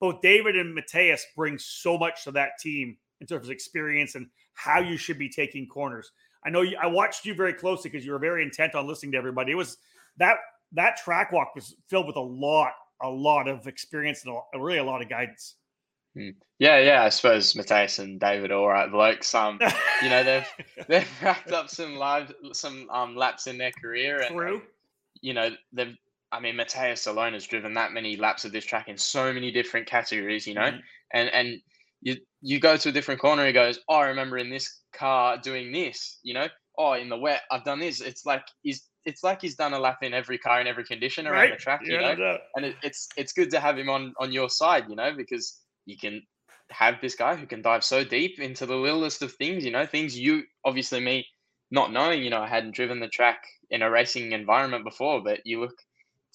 both 0.00 0.20
David 0.20 0.56
and 0.56 0.76
Matheus 0.76 1.22
bring 1.36 1.58
so 1.58 1.98
much 1.98 2.24
to 2.24 2.32
that 2.32 2.58
team 2.60 2.96
in 3.20 3.26
terms 3.26 3.46
of 3.46 3.50
experience 3.50 4.14
and 4.14 4.26
how 4.54 4.80
you 4.80 4.96
should 4.96 5.18
be 5.18 5.28
taking 5.28 5.66
corners. 5.66 6.10
I 6.44 6.50
know 6.50 6.62
you, 6.62 6.76
I 6.80 6.86
watched 6.86 7.24
you 7.24 7.34
very 7.34 7.52
closely 7.52 7.90
because 7.90 8.06
you 8.06 8.12
were 8.12 8.18
very 8.18 8.42
intent 8.42 8.74
on 8.74 8.86
listening 8.86 9.12
to 9.12 9.18
everybody. 9.18 9.52
It 9.52 9.56
was 9.56 9.78
that 10.18 10.36
that 10.72 10.96
track 10.96 11.32
walk 11.32 11.54
was 11.54 11.74
filled 11.88 12.06
with 12.06 12.16
a 12.16 12.20
lot, 12.20 12.72
a 13.02 13.08
lot 13.08 13.48
of 13.48 13.66
experience 13.66 14.24
and 14.24 14.36
a, 14.54 14.60
really 14.60 14.78
a 14.78 14.84
lot 14.84 15.02
of 15.02 15.08
guidance. 15.08 15.54
Hmm. 16.14 16.30
Yeah, 16.58 16.78
yeah. 16.78 17.02
I 17.02 17.08
suppose 17.10 17.52
Matheus 17.54 17.98
and 17.98 18.18
David 18.18 18.52
all 18.52 18.68
right 18.68 18.90
blokes. 18.90 19.34
Um, 19.34 19.58
you 20.02 20.08
know 20.08 20.22
they've 20.22 20.46
they've 20.88 21.22
racked 21.22 21.52
up 21.52 21.68
some 21.68 21.96
live 21.96 22.32
some 22.52 22.88
um 22.90 23.16
laps 23.16 23.46
in 23.46 23.58
their 23.58 23.72
career, 23.72 24.20
and 24.20 24.34
True. 24.34 24.62
you 25.20 25.34
know 25.34 25.50
they've 25.72 25.96
I 26.32 26.40
mean, 26.40 26.56
Matheus 26.56 27.06
alone 27.06 27.34
has 27.34 27.46
driven 27.46 27.74
that 27.74 27.92
many 27.92 28.16
laps 28.16 28.44
of 28.44 28.52
this 28.52 28.64
track 28.64 28.88
in 28.88 28.98
so 28.98 29.32
many 29.32 29.50
different 29.50 29.86
categories, 29.86 30.46
you 30.46 30.54
know, 30.54 30.62
mm-hmm. 30.62 30.78
and 31.12 31.28
and 31.30 31.60
you 32.00 32.16
you 32.40 32.60
go 32.60 32.76
to 32.76 32.88
a 32.88 32.92
different 32.92 33.20
corner, 33.20 33.46
he 33.46 33.52
goes, 33.52 33.78
oh, 33.88 33.96
I 33.96 34.08
remember 34.08 34.38
in 34.38 34.50
this 34.50 34.80
car 34.92 35.38
doing 35.38 35.72
this, 35.72 36.18
you 36.22 36.34
know, 36.34 36.48
oh, 36.78 36.94
in 36.94 37.08
the 37.08 37.16
wet, 37.16 37.42
I've 37.50 37.64
done 37.64 37.80
this. 37.80 38.00
It's 38.00 38.26
like 38.26 38.44
he's 38.62 38.88
it's 39.04 39.22
like 39.22 39.40
he's 39.40 39.54
done 39.54 39.72
a 39.72 39.78
lap 39.78 39.98
in 40.02 40.12
every 40.12 40.38
car 40.38 40.60
in 40.60 40.66
every 40.66 40.84
condition 40.84 41.26
around 41.26 41.42
right? 41.42 41.52
the 41.52 41.56
track, 41.56 41.80
yeah, 41.84 42.12
you 42.12 42.16
know, 42.16 42.38
and 42.56 42.66
it, 42.66 42.76
it's 42.82 43.08
it's 43.16 43.32
good 43.32 43.50
to 43.50 43.60
have 43.60 43.78
him 43.78 43.88
on 43.88 44.12
on 44.18 44.32
your 44.32 44.48
side, 44.48 44.84
you 44.88 44.96
know, 44.96 45.12
because 45.16 45.60
you 45.86 45.96
can 45.96 46.22
have 46.70 47.00
this 47.00 47.14
guy 47.14 47.36
who 47.36 47.46
can 47.46 47.62
dive 47.62 47.84
so 47.84 48.02
deep 48.02 48.40
into 48.40 48.66
the 48.66 48.74
littlest 48.74 49.22
of 49.22 49.32
things, 49.34 49.64
you 49.64 49.70
know, 49.70 49.86
things 49.86 50.18
you 50.18 50.42
obviously 50.64 51.00
me 51.00 51.24
not 51.70 51.92
knowing, 51.92 52.22
you 52.22 52.30
know, 52.30 52.40
I 52.40 52.48
hadn't 52.48 52.74
driven 52.74 53.00
the 53.00 53.08
track 53.08 53.42
in 53.70 53.82
a 53.82 53.90
racing 53.90 54.32
environment 54.32 54.84
before, 54.84 55.22
but 55.22 55.40
you 55.44 55.60
look 55.60 55.76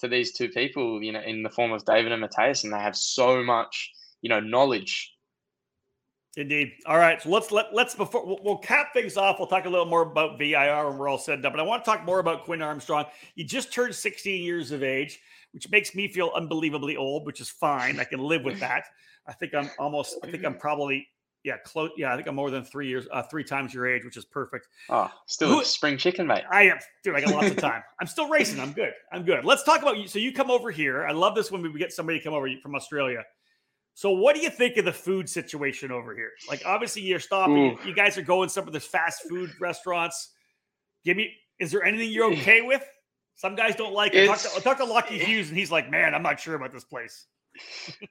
to 0.02 0.08
these 0.08 0.32
two 0.32 0.48
people, 0.48 1.02
you 1.02 1.12
know, 1.12 1.20
in 1.20 1.42
the 1.42 1.48
form 1.48 1.72
of 1.72 1.84
David 1.84 2.12
and 2.12 2.22
Matheus, 2.22 2.64
and 2.64 2.72
they 2.72 2.78
have 2.78 2.96
so 2.96 3.42
much, 3.42 3.90
you 4.20 4.28
know, 4.28 4.40
knowledge. 4.40 5.14
Indeed. 6.36 6.72
All 6.86 6.98
right, 6.98 7.22
so 7.22 7.28
let's 7.28 7.52
let 7.52 7.74
let's 7.74 7.94
before 7.94 8.26
we'll, 8.26 8.38
we'll 8.42 8.58
cap 8.58 8.88
things 8.92 9.16
off. 9.16 9.38
We'll 9.38 9.48
talk 9.48 9.66
a 9.66 9.68
little 9.68 9.86
more 9.86 10.02
about 10.02 10.38
VIR 10.38 10.88
when 10.88 10.98
we're 10.98 11.08
all 11.08 11.18
set 11.18 11.44
up. 11.44 11.52
But 11.52 11.60
I 11.60 11.62
want 11.62 11.84
to 11.84 11.90
talk 11.90 12.04
more 12.04 12.18
about 12.18 12.44
Quinn 12.44 12.62
Armstrong. 12.62 13.04
He 13.36 13.44
just 13.44 13.72
turned 13.72 13.94
16 13.94 14.42
years 14.42 14.72
of 14.72 14.82
age, 14.82 15.20
which 15.52 15.70
makes 15.70 15.94
me 15.94 16.08
feel 16.08 16.32
unbelievably 16.34 16.96
old, 16.96 17.26
which 17.26 17.40
is 17.40 17.48
fine. 17.48 18.00
I 18.00 18.04
can 18.04 18.18
live 18.18 18.44
with 18.44 18.58
that. 18.60 18.84
I 19.26 19.32
think 19.32 19.54
I'm 19.54 19.70
almost. 19.78 20.16
I 20.24 20.30
think 20.30 20.44
I'm 20.44 20.56
probably 20.56 21.06
yeah, 21.44 21.56
close. 21.64 21.90
Yeah, 21.96 22.12
I 22.12 22.16
think 22.16 22.28
I'm 22.28 22.34
more 22.34 22.50
than 22.50 22.64
three 22.64 22.88
years, 22.88 23.06
uh, 23.12 23.22
three 23.22 23.42
times 23.42 23.74
your 23.74 23.86
age, 23.86 24.04
which 24.04 24.16
is 24.16 24.24
perfect. 24.24 24.68
Oh, 24.88 25.10
still 25.26 25.48
Who, 25.48 25.64
spring 25.64 25.96
chicken, 25.96 26.26
mate. 26.26 26.44
I 26.50 26.64
am, 26.64 26.78
dude. 27.02 27.16
I 27.16 27.20
got 27.20 27.34
lots 27.34 27.50
of 27.50 27.56
time. 27.58 27.82
I'm 28.00 28.06
still 28.06 28.28
racing. 28.28 28.60
I'm 28.60 28.72
good. 28.72 28.92
I'm 29.12 29.24
good. 29.24 29.44
Let's 29.44 29.64
talk 29.64 29.82
about 29.82 29.98
you. 29.98 30.06
So 30.06 30.18
you 30.18 30.32
come 30.32 30.50
over 30.50 30.70
here. 30.70 31.04
I 31.04 31.12
love 31.12 31.34
this 31.34 31.50
when 31.50 31.62
we 31.62 31.78
get 31.78 31.92
somebody 31.92 32.18
to 32.18 32.24
come 32.24 32.34
over 32.34 32.48
from 32.62 32.74
Australia. 32.74 33.24
So 33.94 34.10
what 34.10 34.34
do 34.34 34.40
you 34.40 34.50
think 34.50 34.76
of 34.76 34.84
the 34.84 34.92
food 34.92 35.28
situation 35.28 35.90
over 35.90 36.14
here? 36.14 36.30
Like, 36.48 36.62
obviously, 36.64 37.02
you're 37.02 37.20
stopping. 37.20 37.56
You, 37.56 37.78
you 37.86 37.94
guys 37.94 38.16
are 38.16 38.22
going 38.22 38.48
some 38.48 38.66
of 38.66 38.72
the 38.72 38.80
fast 38.80 39.22
food 39.28 39.50
restaurants. 39.60 40.30
Give 41.04 41.16
me. 41.16 41.34
Is 41.58 41.70
there 41.70 41.84
anything 41.84 42.10
you're 42.10 42.32
okay 42.32 42.62
with? 42.62 42.84
Some 43.34 43.56
guys 43.56 43.74
don't 43.74 43.92
like 43.92 44.14
it. 44.14 44.26
Talk 44.26 44.38
to, 44.38 44.50
I 44.56 44.60
talked 44.60 44.80
to 44.80 44.86
Lochie 44.86 45.20
Hughes, 45.20 45.48
and 45.48 45.58
he's 45.58 45.72
like, 45.72 45.90
"Man, 45.90 46.14
I'm 46.14 46.22
not 46.22 46.38
sure 46.38 46.54
about 46.54 46.72
this 46.72 46.84
place." 46.84 47.26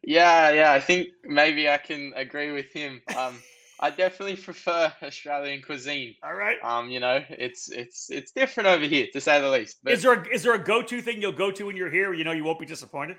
Yeah, 0.04 0.51
yeah. 0.51 0.71
I 0.71 0.80
think 0.80 1.10
maybe 1.23 1.69
I 1.69 1.77
can 1.77 2.13
agree 2.15 2.51
with 2.51 2.71
him. 2.71 3.01
Um, 3.15 3.36
I 3.82 3.89
definitely 3.89 4.36
prefer 4.36 4.93
Australian 5.01 5.63
cuisine. 5.63 6.15
All 6.23 6.36
right. 6.36 6.58
Um, 6.63 6.89
you 6.89 6.99
know, 6.99 7.23
it's 7.30 7.69
it's 7.71 8.12
it's 8.12 8.32
different 8.32 8.67
over 8.67 8.86
here 8.86 9.08
to 9.12 9.19
say 9.19 9.41
the 9.41 9.49
least. 9.49 9.80
But, 9.84 9.93
is 9.93 10.04
there 10.04 10.13
a, 10.13 10.27
is 10.30 10.43
there 10.43 10.54
a 10.54 10.63
go 10.63 10.84
to 10.84 11.01
thing 11.01 11.21
you'll 11.21 11.32
go 11.32 11.51
to 11.51 11.65
when 11.65 11.75
you're 11.75 11.89
here? 11.89 12.13
You 12.13 12.23
know, 12.23 12.32
you 12.32 12.43
won't 12.43 12.60
be 12.60 12.65
disappointed. 12.67 13.17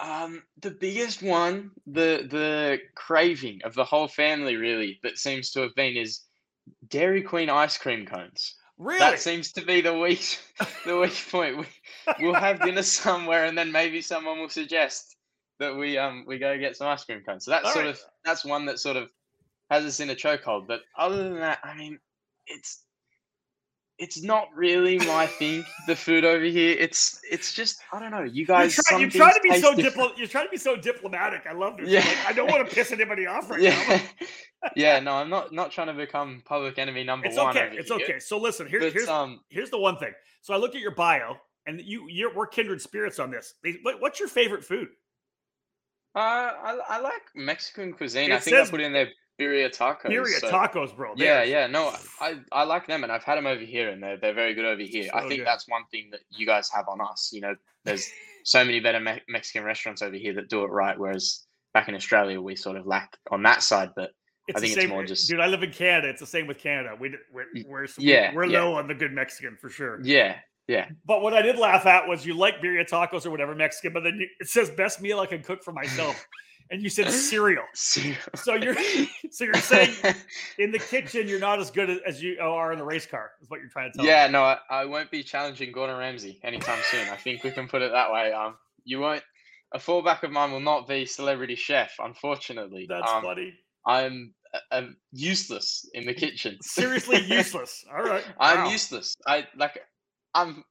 Um, 0.00 0.42
the 0.60 0.72
biggest 0.72 1.22
one, 1.22 1.70
the 1.86 2.26
the 2.28 2.80
craving 2.96 3.60
of 3.64 3.74
the 3.74 3.84
whole 3.84 4.08
family, 4.08 4.56
really, 4.56 4.98
that 5.04 5.18
seems 5.18 5.52
to 5.52 5.60
have 5.60 5.74
been 5.76 5.96
is 5.96 6.22
Dairy 6.88 7.22
Queen 7.22 7.48
ice 7.48 7.78
cream 7.78 8.04
cones. 8.04 8.56
Really? 8.78 9.00
That 9.00 9.20
seems 9.20 9.52
to 9.52 9.64
be 9.64 9.80
the 9.80 9.96
weak 9.96 10.38
the 10.84 10.98
weak 10.98 11.24
point. 11.30 11.58
We, 11.58 11.66
we'll 12.20 12.34
have 12.34 12.60
dinner 12.62 12.82
somewhere, 12.84 13.44
and 13.44 13.56
then 13.56 13.70
maybe 13.70 14.00
someone 14.00 14.40
will 14.40 14.48
suggest 14.48 15.16
that 15.58 15.76
we 15.76 15.98
um 15.98 16.24
we 16.26 16.38
go 16.38 16.56
get 16.58 16.76
some 16.76 16.86
ice 16.86 17.04
cream 17.04 17.22
cones. 17.24 17.44
So 17.44 17.50
that's 17.50 17.66
All 17.66 17.72
sort 17.72 17.86
right. 17.86 17.94
of 17.94 18.00
that's 18.24 18.44
one 18.44 18.66
that 18.66 18.78
sort 18.78 18.96
of 18.96 19.08
has 19.70 19.84
us 19.84 20.00
in 20.00 20.10
a 20.10 20.14
chokehold. 20.14 20.66
But 20.66 20.80
other 20.96 21.22
than 21.22 21.40
that, 21.40 21.58
I 21.62 21.76
mean, 21.76 21.98
it's 22.46 22.84
it's 23.98 24.22
not 24.22 24.48
really 24.54 24.98
my 24.98 25.26
thing. 25.26 25.64
The 25.88 25.96
food 25.96 26.24
over 26.24 26.44
here, 26.44 26.76
it's 26.78 27.20
it's 27.30 27.52
just 27.52 27.80
I 27.92 27.98
don't 27.98 28.12
know. 28.12 28.22
You 28.22 28.46
guys, 28.46 28.76
you 28.76 28.82
try, 28.84 28.98
you 28.98 29.10
try 29.10 29.32
to 29.32 29.40
be 29.40 29.60
so 29.60 29.74
diplo- 29.74 30.16
You're 30.16 30.28
trying 30.28 30.46
to 30.46 30.50
be 30.50 30.56
so 30.56 30.76
diplomatic. 30.76 31.42
I 31.48 31.52
love 31.52 31.76
this. 31.76 31.88
Yeah. 31.88 32.00
Like, 32.00 32.28
I 32.28 32.32
don't 32.32 32.48
want 32.48 32.68
to 32.68 32.74
piss 32.74 32.92
anybody 32.92 33.26
off 33.26 33.50
right 33.50 33.60
yeah. 33.60 33.84
now. 33.88 34.68
yeah, 34.76 35.00
no, 35.00 35.14
I'm 35.14 35.28
not 35.28 35.52
not 35.52 35.72
trying 35.72 35.88
to 35.88 35.94
become 35.94 36.42
public 36.46 36.78
enemy 36.78 37.02
number 37.02 37.26
it's 37.26 37.36
one. 37.36 37.56
Okay. 37.56 37.76
It's 37.76 37.90
okay. 37.90 38.20
So 38.20 38.38
listen, 38.38 38.68
here, 38.68 38.80
here's 38.88 39.08
um, 39.08 39.40
here's 39.48 39.70
the 39.70 39.78
one 39.78 39.96
thing. 39.96 40.12
So 40.42 40.54
I 40.54 40.58
looked 40.58 40.76
at 40.76 40.80
your 40.80 40.94
bio, 40.94 41.36
and 41.66 41.80
you 41.80 42.06
you're 42.08 42.32
we're 42.32 42.46
kindred 42.46 42.80
spirits 42.80 43.18
on 43.18 43.32
this. 43.32 43.54
What, 43.82 44.00
what's 44.00 44.20
your 44.20 44.28
favorite 44.28 44.64
food? 44.64 44.88
Uh, 46.14 46.18
I, 46.18 46.78
I 46.88 47.00
like 47.00 47.22
Mexican 47.34 47.92
cuisine. 47.92 48.30
It 48.30 48.36
I 48.36 48.38
think 48.40 48.56
says, 48.56 48.68
I 48.68 48.70
put 48.70 48.80
in 48.80 48.92
there 48.92 49.08
Birria 49.40 49.68
tacos. 49.74 50.06
Birria 50.06 50.40
so- 50.40 50.50
tacos, 50.50 50.96
bro. 50.96 51.12
Yeah, 51.16 51.42
yeah. 51.44 51.66
No, 51.68 51.94
I, 52.20 52.40
I 52.50 52.64
like 52.64 52.86
them 52.86 53.04
and 53.04 53.12
I've 53.12 53.22
had 53.22 53.36
them 53.36 53.46
over 53.46 53.62
here 53.62 53.90
and 53.90 54.02
they're, 54.02 54.16
they're 54.18 54.34
very 54.34 54.54
good 54.54 54.64
over 54.64 54.82
here. 54.82 55.10
I 55.14 55.20
think 55.28 55.40
good. 55.40 55.46
that's 55.46 55.68
one 55.68 55.82
thing 55.92 56.08
that 56.10 56.20
you 56.30 56.44
guys 56.46 56.68
have 56.74 56.88
on 56.88 57.00
us. 57.00 57.30
You 57.32 57.42
know, 57.42 57.54
there's 57.84 58.10
so 58.44 58.64
many 58.64 58.80
better 58.80 58.98
Me- 59.00 59.22
Mexican 59.28 59.62
restaurants 59.64 60.02
over 60.02 60.16
here 60.16 60.34
that 60.34 60.48
do 60.48 60.64
it 60.64 60.68
right, 60.70 60.98
whereas 60.98 61.46
back 61.74 61.88
in 61.88 61.94
Australia, 61.94 62.40
we 62.40 62.56
sort 62.56 62.76
of 62.76 62.86
lack 62.86 63.16
on 63.30 63.42
that 63.44 63.62
side. 63.62 63.90
But 63.94 64.10
It's 64.48 64.56
I 64.56 64.60
think 64.60 64.74
the 64.74 64.80
it's 64.82 64.90
more 64.90 65.04
just- 65.04 65.28
dude. 65.28 65.38
I 65.40 65.46
live 65.46 65.62
in 65.62 65.70
Canada. 65.72 66.08
It's 66.08 66.20
the 66.20 66.26
same 66.26 66.48
with 66.48 66.58
Canada. 66.58 66.96
We 66.98 67.14
we're 67.32 67.46
we're, 67.66 67.86
yeah, 67.98 68.34
we're 68.34 68.46
yeah. 68.46 68.62
low 68.62 68.74
on 68.74 68.88
the 68.88 68.94
good 68.94 69.12
Mexican 69.12 69.56
for 69.60 69.68
sure. 69.68 70.00
yeah, 70.02 70.36
yeah. 70.68 70.88
But 71.06 71.22
what 71.22 71.34
I 71.34 71.42
did 71.42 71.58
laugh 71.58 71.86
at 71.86 72.06
was 72.06 72.24
you 72.24 72.34
like 72.34 72.60
birria 72.60 72.88
tacos 72.88 73.26
or 73.26 73.30
whatever 73.30 73.54
Mexican, 73.54 73.92
but 73.92 74.04
then 74.04 74.18
you, 74.20 74.28
it 74.38 74.48
says 74.48 74.70
best 74.70 75.00
meal 75.00 75.18
I 75.18 75.26
can 75.26 75.42
cook 75.42 75.64
for 75.64 75.72
myself, 75.72 76.26
and 76.70 76.82
you 76.82 76.90
said 76.90 77.10
cereal. 77.10 77.64
So 77.74 78.00
you're 78.54 78.76
so 79.30 79.44
you're 79.44 79.54
saying 79.54 79.94
in 80.58 80.70
the 80.70 80.78
kitchen 80.78 81.26
you're 81.26 81.40
not 81.40 81.58
as 81.58 81.70
good 81.70 81.90
as, 82.06 82.22
you 82.22 82.38
are 82.40 82.72
in 82.72 82.78
the 82.78 82.84
race 82.84 83.06
car. 83.06 83.30
Is 83.40 83.48
what 83.50 83.60
you're 83.60 83.70
trying 83.70 83.90
to 83.92 83.96
tell 83.96 84.04
me. 84.04 84.10
yeah, 84.10 84.26
no, 84.28 84.44
I, 84.44 84.58
I 84.70 84.84
won't 84.84 85.10
be 85.10 85.22
challenging 85.22 85.72
Gordon 85.72 85.96
Ramsay 85.96 86.38
anytime 86.44 86.80
soon. 86.90 87.08
I 87.08 87.16
think 87.16 87.42
we 87.42 87.50
can 87.50 87.66
put 87.66 87.82
it 87.82 87.90
that 87.92 88.12
way. 88.12 88.32
Um, 88.32 88.54
you 88.84 89.00
won't. 89.00 89.22
A 89.74 89.78
fallback 89.78 90.22
of 90.22 90.30
mine 90.30 90.50
will 90.52 90.60
not 90.60 90.88
be 90.88 91.04
celebrity 91.04 91.54
chef, 91.54 91.92
unfortunately. 91.98 92.86
That's 92.88 93.10
um, 93.10 93.22
funny. 93.22 93.52
I'm 93.86 94.32
uh, 94.54 94.58
um, 94.72 94.96
useless 95.12 95.86
in 95.92 96.06
the 96.06 96.14
kitchen. 96.14 96.56
Seriously 96.62 97.22
useless. 97.26 97.84
All 97.94 98.02
right. 98.02 98.24
I'm 98.40 98.64
Wow. 98.64 98.70
useless. 98.70 99.14
I 99.26 99.46
like. 99.56 99.78
I'm. 100.42 100.64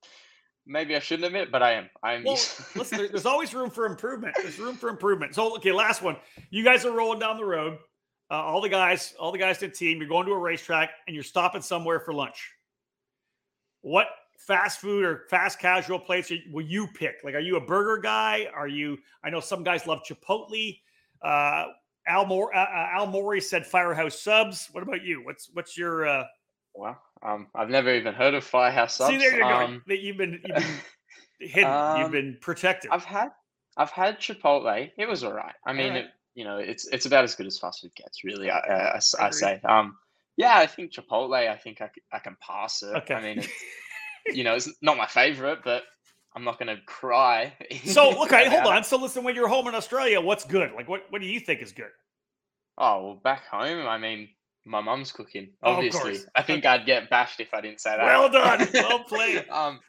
Maybe 0.66 0.96
I 0.98 1.00
shouldn't 1.00 1.26
admit, 1.26 1.50
but 1.52 1.64
I 1.64 1.74
am. 1.74 1.90
I'm. 2.04 2.24
Well, 2.24 2.34
listen, 2.76 2.98
there's 2.98 3.26
always 3.34 3.54
room 3.54 3.70
for 3.70 3.86
improvement. 3.86 4.36
There's 4.42 4.60
room 4.60 4.76
for 4.76 4.90
improvement. 4.90 5.34
So, 5.34 5.56
okay, 5.56 5.72
last 5.72 6.02
one. 6.02 6.18
You 6.50 6.64
guys 6.64 6.86
are 6.86 6.92
rolling 6.92 7.20
down 7.20 7.38
the 7.38 7.46
road. 7.46 7.78
Uh, 8.30 8.36
all 8.36 8.60
the 8.60 8.68
guys, 8.70 9.14
all 9.20 9.32
the 9.32 9.38
guys 9.38 9.60
to 9.60 9.68
the 9.68 9.74
team. 9.74 10.00
You're 10.00 10.10
going 10.10 10.26
to 10.26 10.34
a 10.34 10.38
racetrack 10.38 10.90
and 11.08 11.16
you're 11.16 11.24
stopping 11.24 11.62
somewhere 11.62 12.02
for 12.02 12.14
lunch. 12.14 12.52
What 13.82 14.08
fast 14.38 14.82
food 14.82 15.06
or 15.06 15.24
fast 15.30 15.60
casual 15.60 16.00
place 16.00 16.32
will 16.52 16.66
you 16.66 16.88
pick? 16.88 17.16
Like, 17.24 17.36
are 17.36 17.40
you 17.40 17.56
a 17.56 17.62
burger 17.62 18.02
guy? 18.02 18.48
Are 18.54 18.68
you? 18.68 18.98
I 19.24 19.30
know 19.30 19.40
some 19.40 19.64
guys 19.64 19.88
love 19.88 20.02
Chipotle. 20.04 20.78
Uh, 21.22 21.68
Al 22.08 22.26
Mor- 22.26 22.54
uh, 22.54 22.64
uh, 22.64 22.90
Al 22.94 23.08
Maury 23.08 23.40
said 23.40 23.66
Firehouse 23.66 24.20
Subs. 24.22 24.68
What 24.74 24.84
about 24.84 25.04
you? 25.04 25.24
What's 25.24 25.50
what's 25.54 25.78
your? 25.78 26.26
Well, 26.78 27.02
um, 27.24 27.48
I've 27.56 27.70
never 27.70 27.94
even 27.94 28.14
heard 28.14 28.34
of 28.34 28.44
Firehouse 28.44 28.96
Subs. 28.96 29.12
see, 29.12 29.18
there 29.18 29.34
you 29.36 29.42
go. 29.42 29.48
Um, 29.50 29.84
that 29.88 30.00
you've 30.00 30.18
been 30.18 30.40
you've 30.46 30.56
been 30.56 30.80
hidden. 31.50 31.98
you've 31.98 32.06
um, 32.06 32.12
been 32.12 32.38
protected. 32.42 32.92
I've 32.92 33.04
had, 33.04 33.30
I've 33.78 33.90
had 33.90 34.20
Chipotle. 34.20 34.92
It 34.98 35.08
was 35.08 35.24
alright. 35.24 35.56
I 35.66 35.74
mean, 35.74 35.88
Alright. 35.88 36.06
it, 36.06 36.12
you 36.36 36.44
know, 36.44 36.58
it's 36.58 36.88
it's 36.88 37.06
about 37.08 37.24
as 37.24 37.36
good 37.36 37.48
as 37.48 37.58
fast 37.58 37.82
food 37.82 37.92
gets, 37.96 38.24
really. 38.24 38.52
I 38.52 39.00
Agreed. 39.20 39.34
say. 39.34 39.60
Um, 39.64 39.96
yeah, 40.38 40.58
I 40.58 40.68
think 40.68 40.92
Chipotle. 40.94 41.34
I 41.34 41.56
think 41.58 41.82
I, 41.82 41.90
I 42.14 42.20
can 42.20 42.38
pass 42.40 42.84
it. 42.84 42.96
Okay. 42.96 43.16
I 43.16 43.22
mean, 43.22 43.44
you 44.28 44.44
know, 44.44 44.54
it's 44.54 44.70
not 44.84 44.98
my 44.98 45.08
favorite, 45.08 45.60
but 45.64 45.84
I'm 46.36 46.44
not 46.44 46.60
going 46.60 46.76
to 46.76 46.82
cry. 46.86 47.54
So 47.86 48.24
okay, 48.26 48.48
hold 48.50 48.62
it. 48.62 48.68
on. 48.68 48.84
So 48.84 48.98
listen, 48.98 49.24
when 49.24 49.34
you're 49.34 49.48
home 49.48 49.68
in 49.68 49.74
Australia, 49.76 50.22
what's 50.22 50.46
good? 50.46 50.72
Like 50.74 50.88
what 50.88 51.06
what 51.10 51.22
do 51.22 51.28
you 51.28 51.40
think 51.40 51.62
is 51.64 51.72
good? 51.72 51.90
Oh 52.78 53.04
well, 53.04 53.16
back 53.24 53.48
home, 53.48 53.88
I 53.88 53.98
mean, 53.98 54.30
my 54.68 54.82
mum's 54.82 55.12
cooking. 55.12 55.50
Oh, 55.64 55.74
Obviously, 55.74 56.02
course. 56.18 56.26
I 56.36 56.42
think 56.44 56.66
I'd 56.66 56.86
get 56.86 57.10
bashed 57.10 57.40
if 57.40 57.54
I 57.54 57.62
didn't 57.62 57.80
say 57.82 57.92
that. 57.98 58.04
Well 58.06 58.30
done. 58.30 58.68
Well 58.74 59.04
played. 59.06 59.48
um, 59.50 59.80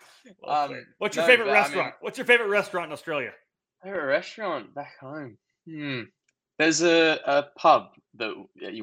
Well 0.42 0.54
Um, 0.56 0.68
played. 0.70 0.82
what's 0.98 1.16
your 1.16 1.24
no, 1.24 1.28
favorite 1.28 1.44
but 1.46 1.50
I 1.50 1.54
mean- 1.54 1.62
restaurant? 1.62 1.94
what's 2.00 2.18
your 2.18 2.26
favorite 2.26 2.48
restaurant 2.48 2.86
in 2.86 2.92
Australia? 2.92 3.32
favorite 3.82 4.06
restaurant 4.06 4.74
back 4.74 4.98
home. 5.00 5.38
Hmm. 5.68 6.00
There's 6.58 6.82
a, 6.82 7.20
a 7.24 7.42
pub 7.56 7.90
that 8.16 8.34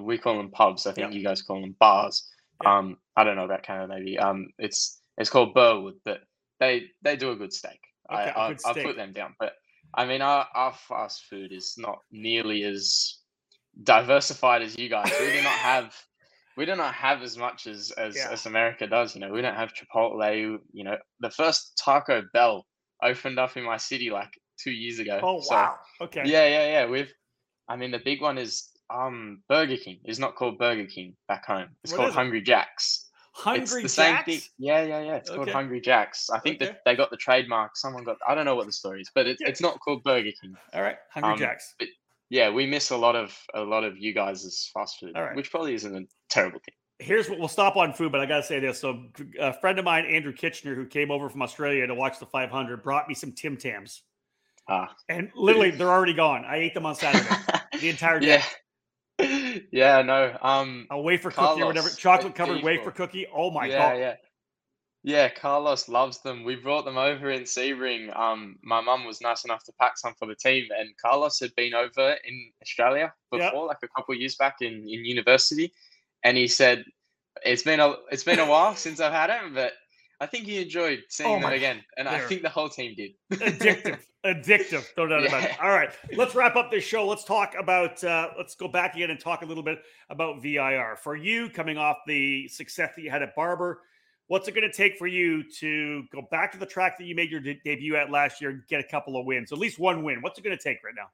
we 0.01 0.17
call 0.17 0.37
them 0.37 0.51
pubs. 0.51 0.85
I 0.87 0.93
think 0.93 1.11
Yeah. 1.11 1.17
you 1.17 1.23
guys 1.23 1.41
call 1.41 1.59
them 1.59 1.75
bars. 1.79 2.29
Yeah. 2.63 2.77
Um, 2.77 2.97
I 3.17 3.25
don't 3.25 3.35
know 3.35 3.43
about 3.43 3.63
Canada 3.63 3.93
maybe. 3.93 4.17
Um, 4.17 4.47
it's 4.57 5.01
it's 5.17 5.29
called 5.29 5.53
Burwood, 5.53 5.95
but 6.05 6.21
they 6.61 6.85
they 7.01 7.17
do 7.17 7.31
a 7.31 7.35
good 7.35 7.51
steak. 7.51 7.79
Okay, 8.09 8.21
I 8.31 8.45
I, 8.45 8.47
good 8.53 8.61
I 8.65 8.71
steak. 8.71 8.85
put 8.85 8.95
them 8.95 9.11
down, 9.11 9.35
but 9.39 9.53
I 9.93 10.05
mean 10.05 10.21
our 10.21 10.47
our 10.53 10.73
fast 10.87 11.25
food 11.29 11.51
is 11.51 11.75
not 11.77 11.99
nearly 12.11 12.63
as 12.63 13.17
diversified 13.83 14.61
as 14.61 14.77
you 14.77 14.89
guys. 14.89 15.11
We 15.19 15.27
do 15.31 15.41
not 15.43 15.51
have. 15.71 15.95
We 16.57 16.65
do 16.65 16.75
not 16.75 16.93
have 16.93 17.21
as 17.21 17.37
much 17.37 17.67
as 17.67 17.91
as, 17.97 18.15
Yeah. 18.15 18.29
as 18.31 18.45
America 18.45 18.87
does. 18.87 19.13
You 19.15 19.21
know, 19.21 19.31
we 19.31 19.41
don't 19.41 19.55
have 19.55 19.73
Chipotle. 19.73 20.57
You 20.71 20.83
know, 20.83 20.97
the 21.19 21.29
first 21.29 21.79
Taco 21.83 22.23
Bell 22.33 22.65
opened 23.03 23.39
up 23.39 23.57
in 23.57 23.63
my 23.63 23.77
city 23.77 24.09
like 24.09 24.31
two 24.61 24.71
years 24.71 24.99
ago. 24.99 25.19
Oh 25.21 25.41
So, 25.41 25.53
wow. 25.55 25.75
Okay. 26.01 26.21
yeah, 26.25 26.47
yeah, 26.47 26.65
yeah. 26.67 26.85
We've, 26.85 27.11
I 27.67 27.75
mean, 27.75 27.91
the 27.91 27.99
big 28.03 28.21
one 28.21 28.37
is 28.37 28.69
um 28.89 29.41
Burger 29.49 29.77
King. 29.77 29.99
It's 30.05 30.19
not 30.19 30.35
called 30.35 30.57
Burger 30.57 30.85
King 30.85 31.15
back 31.27 31.45
home. 31.45 31.69
It's 31.83 31.91
What 31.91 31.97
called 31.97 32.09
it? 32.11 32.15
Hungry 32.15 32.41
Jack's. 32.41 33.09
Hungry 33.33 33.61
it's 33.61 33.71
the 33.73 33.81
Jacks. 33.81 33.91
same 33.93 34.23
thing. 34.23 34.41
Yeah, 34.57 34.81
yeah, 34.83 35.01
yeah. 35.01 35.15
It's 35.15 35.29
called 35.29 35.49
Hungry 35.49 35.81
Jack's. 35.81 36.29
I 36.29 36.39
think 36.39 36.55
Okay. 36.61 36.67
that 36.71 36.79
they 36.85 36.95
got 36.95 37.09
the 37.09 37.17
trademark. 37.17 37.75
Someone 37.75 38.05
got. 38.05 38.15
I 38.25 38.33
don't 38.33 38.45
know 38.45 38.55
what 38.55 38.65
the 38.65 38.71
story 38.71 39.01
is, 39.01 39.11
but 39.13 39.27
it's 39.27 39.41
Yeah. 39.41 39.49
it's 39.49 39.59
not 39.59 39.77
called 39.81 40.03
Burger 40.05 40.31
King. 40.41 40.55
All 40.73 40.81
right. 40.81 40.95
Hungry 41.11 41.33
Um, 41.33 41.37
Jacks. 41.39 41.75
Yeah, 42.35 42.49
we 42.49 42.65
miss 42.65 42.91
a 42.91 42.97
lot 42.97 43.15
of 43.15 43.33
a 43.53 43.61
lot 43.61 43.85
of 43.85 43.97
you 43.97 44.13
guys' 44.13 44.69
fast 44.73 44.99
food, 44.99 45.13
right. 45.15 45.33
which 45.37 45.49
probably 45.49 45.73
isn't 45.73 45.95
a 45.95 46.05
terrible 46.29 46.59
thing. 46.59 46.73
Here's 46.99 47.29
what 47.29 47.39
we'll 47.39 47.47
stop 47.47 47.77
on 47.77 47.93
food, 47.93 48.11
but 48.11 48.19
I 48.19 48.25
got 48.25 48.37
to 48.37 48.43
say 48.43 48.59
this. 48.59 48.77
So, 48.77 49.05
a 49.39 49.53
friend 49.53 49.79
of 49.79 49.85
mine, 49.85 50.05
Andrew 50.05 50.33
Kitchener, 50.33 50.75
who 50.75 50.85
came 50.85 51.11
over 51.11 51.29
from 51.29 51.41
Australia 51.41 51.87
to 51.87 51.95
watch 51.95 52.19
the 52.19 52.25
500, 52.25 52.83
brought 52.83 53.07
me 53.07 53.13
some 53.15 53.31
Tim 53.31 53.55
Tams, 53.55 54.03
Ah, 54.67 54.93
and 55.07 55.31
literally 55.33 55.71
they're 55.77 55.87
already 55.87 56.13
gone. 56.13 56.43
I 56.43 56.57
ate 56.57 56.73
them 56.73 56.85
on 56.85 56.95
Saturday, 56.95 57.25
the 57.79 57.87
entire 57.87 58.19
day. 58.19 58.41
yeah, 59.17 59.57
yeah. 59.71 60.01
No, 60.01 60.37
um, 60.41 60.87
A 60.91 60.99
wafer 61.01 61.31
cookie 61.31 61.61
or 61.61 61.67
whatever, 61.67 61.87
chocolate 61.87 62.35
covered 62.35 62.63
wafer 62.63 62.91
cookie. 62.91 63.27
Oh 63.33 63.49
my 63.49 63.67
yeah, 63.67 63.77
god! 63.77 63.97
yeah. 63.97 64.15
Yeah, 65.07 65.29
Carlos 65.29 65.87
loves 65.87 66.19
them. 66.23 66.43
We 66.43 66.55
brought 66.55 66.83
them 66.83 66.97
over 66.97 67.29
in 67.29 67.43
Sebring. 67.43 68.17
Um, 68.17 68.55
my 68.63 68.81
mum 68.81 69.05
was 69.05 69.21
nice 69.21 69.45
enough 69.45 69.63
to 69.65 69.71
pack 69.79 69.99
some 69.99 70.15
for 70.17 70.25
the 70.27 70.33
team, 70.33 70.65
and 70.75 70.89
Carlos 70.99 71.39
had 71.39 71.53
been 71.55 71.75
over 71.75 72.15
in 72.27 72.51
Australia 72.63 73.13
Yep. 73.31 73.39
before, 73.51 73.67
like 73.67 73.77
a 73.83 73.87
couple 73.95 74.15
of 74.15 74.19
years 74.19 74.35
back 74.35 74.55
in, 74.61 74.73
in 74.73 75.05
university, 75.05 75.71
and 76.23 76.35
he 76.35 76.47
said 76.47 76.83
it's 77.45 77.61
been 77.61 77.79
a 77.79 77.93
it's 78.09 78.23
been 78.23 78.39
a 78.39 78.47
while 78.49 78.75
since 78.75 78.99
I've 78.99 79.13
had 79.13 79.29
them, 79.29 79.53
but 79.53 79.73
I 80.19 80.25
think 80.25 80.45
he 80.45 80.59
enjoyed 80.59 81.03
seeing 81.09 81.29
Oh 81.29 81.39
them 81.39 81.53
again, 81.53 81.83
and 81.97 82.07
I 82.09 82.21
think 82.21 82.41
the 82.41 82.49
whole 82.49 82.69
team 82.69 82.95
did. 82.95 83.11
addictive 83.33 83.99
addictive 84.25 84.85
no 84.97 85.05
doubt 85.05 85.27
about 85.27 85.43
it 85.43 85.51
all 85.61 85.69
right 85.69 85.93
let's 86.15 86.33
wrap 86.33 86.55
up 86.55 86.71
this 86.71 86.83
show 86.83 87.05
let's 87.05 87.23
talk 87.23 87.53
about 87.59 88.03
uh 88.03 88.29
let's 88.35 88.55
go 88.55 88.67
back 88.67 88.95
again 88.95 89.11
and 89.11 89.19
talk 89.19 89.43
a 89.43 89.45
little 89.45 89.61
bit 89.61 89.77
about 90.09 90.41
vir 90.41 90.95
for 91.03 91.15
you 91.15 91.47
coming 91.47 91.77
off 91.77 91.97
the 92.07 92.47
success 92.47 92.89
that 92.95 93.03
you 93.03 93.11
had 93.11 93.21
at 93.21 93.35
barber 93.35 93.81
what's 94.27 94.47
it 94.47 94.55
going 94.55 94.69
to 94.69 94.75
take 94.75 94.97
for 94.97 95.07
you 95.07 95.43
to 95.59 96.03
go 96.11 96.21
back 96.31 96.51
to 96.51 96.57
the 96.57 96.65
track 96.65 96.97
that 96.97 97.05
you 97.05 97.15
made 97.15 97.29
your 97.29 97.39
de- 97.39 97.59
debut 97.63 97.95
at 97.95 98.09
last 98.09 98.41
year 98.41 98.49
and 98.49 98.61
get 98.67 98.79
a 98.79 98.83
couple 98.83 99.19
of 99.19 99.25
wins 99.25 99.51
at 99.51 99.57
least 99.57 99.79
one 99.79 100.03
win 100.03 100.21
what's 100.21 100.37
it 100.39 100.43
going 100.43 100.57
to 100.57 100.63
take 100.63 100.83
right 100.83 100.95
now 100.95 101.09